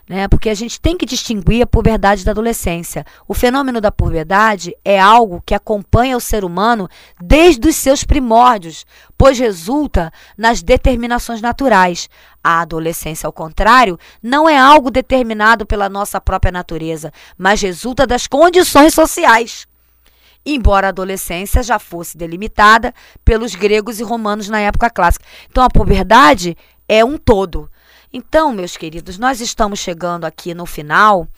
né? 0.08 0.28
Porque 0.28 0.48
a 0.48 0.54
gente 0.54 0.80
tem 0.80 0.96
que 0.96 1.04
distinguir 1.04 1.62
a 1.62 1.66
puberdade 1.66 2.24
da 2.24 2.30
adolescência. 2.30 3.04
O 3.26 3.34
fenômeno 3.34 3.80
da 3.80 3.90
puberdade 3.90 4.74
é 4.84 5.00
algo 5.00 5.42
que 5.44 5.54
acompanha 5.54 6.16
o 6.16 6.20
ser 6.20 6.44
humano 6.44 6.88
desde 7.20 7.68
os 7.68 7.76
seus 7.76 8.04
primórdios, 8.04 8.86
pois 9.18 9.38
resulta 9.38 10.12
nas 10.38 10.62
determinações 10.62 11.40
naturais. 11.40 12.08
A 12.42 12.60
adolescência, 12.60 13.26
ao 13.26 13.32
contrário, 13.32 13.98
não 14.22 14.48
é 14.48 14.56
algo 14.56 14.90
determinado 14.90 15.66
pela 15.66 15.88
nossa 15.88 16.20
própria 16.20 16.52
natureza, 16.52 17.12
mas 17.36 17.60
resulta 17.60 18.06
das 18.06 18.28
condições 18.28 18.94
sociais. 18.94 19.66
Embora 20.48 20.86
a 20.86 20.90
adolescência 20.90 21.60
já 21.60 21.76
fosse 21.80 22.16
delimitada 22.16 22.94
pelos 23.24 23.56
gregos 23.56 23.98
e 23.98 24.04
romanos 24.04 24.48
na 24.48 24.60
época 24.60 24.88
clássica. 24.88 25.24
Então 25.50 25.64
a 25.64 25.68
puberdade 25.68 26.56
é 26.88 27.04
um 27.04 27.18
todo. 27.18 27.68
Então, 28.18 28.50
meus 28.50 28.78
queridos, 28.78 29.18
nós 29.18 29.42
estamos 29.42 29.78
chegando 29.78 30.24
aqui 30.24 30.54
no 30.54 30.64
final 30.64 31.28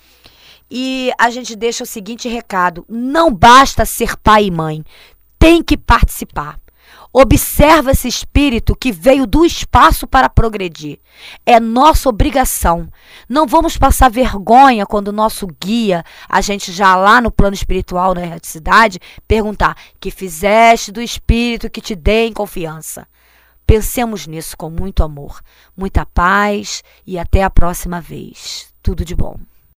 e 0.70 1.10
a 1.18 1.28
gente 1.28 1.56
deixa 1.56 1.82
o 1.82 1.86
seguinte 1.86 2.28
recado: 2.28 2.86
não 2.88 3.34
basta 3.34 3.84
ser 3.84 4.16
pai 4.16 4.44
e 4.44 4.50
mãe, 4.52 4.84
tem 5.40 5.60
que 5.60 5.76
participar. 5.76 6.56
Observa 7.12 7.90
esse 7.90 8.06
espírito 8.06 8.76
que 8.76 8.92
veio 8.92 9.26
do 9.26 9.44
espaço 9.44 10.06
para 10.06 10.28
progredir. 10.28 11.00
É 11.44 11.58
nossa 11.58 12.08
obrigação. 12.08 12.88
Não 13.28 13.44
vamos 13.44 13.76
passar 13.76 14.08
vergonha 14.08 14.86
quando 14.86 15.08
o 15.08 15.12
nosso 15.12 15.48
guia, 15.60 16.04
a 16.28 16.40
gente 16.40 16.70
já 16.70 16.94
lá 16.94 17.20
no 17.20 17.32
plano 17.32 17.54
espiritual 17.54 18.14
na 18.14 18.22
erraticidade, 18.22 19.00
perguntar: 19.26 19.76
que 19.98 20.12
fizeste 20.12 20.92
do 20.92 21.02
espírito 21.02 21.68
que 21.68 21.80
te 21.80 21.96
dê 21.96 22.26
em 22.26 22.32
confiança? 22.32 23.04
Pensemos 23.68 24.26
nisso 24.26 24.56
com 24.56 24.70
muito 24.70 25.02
amor, 25.02 25.42
muita 25.76 26.06
paz 26.06 26.82
e 27.06 27.18
até 27.18 27.44
a 27.44 27.50
próxima 27.50 28.00
vez. 28.00 28.72
Tudo 28.82 29.04
de 29.04 29.14
bom. 29.14 29.38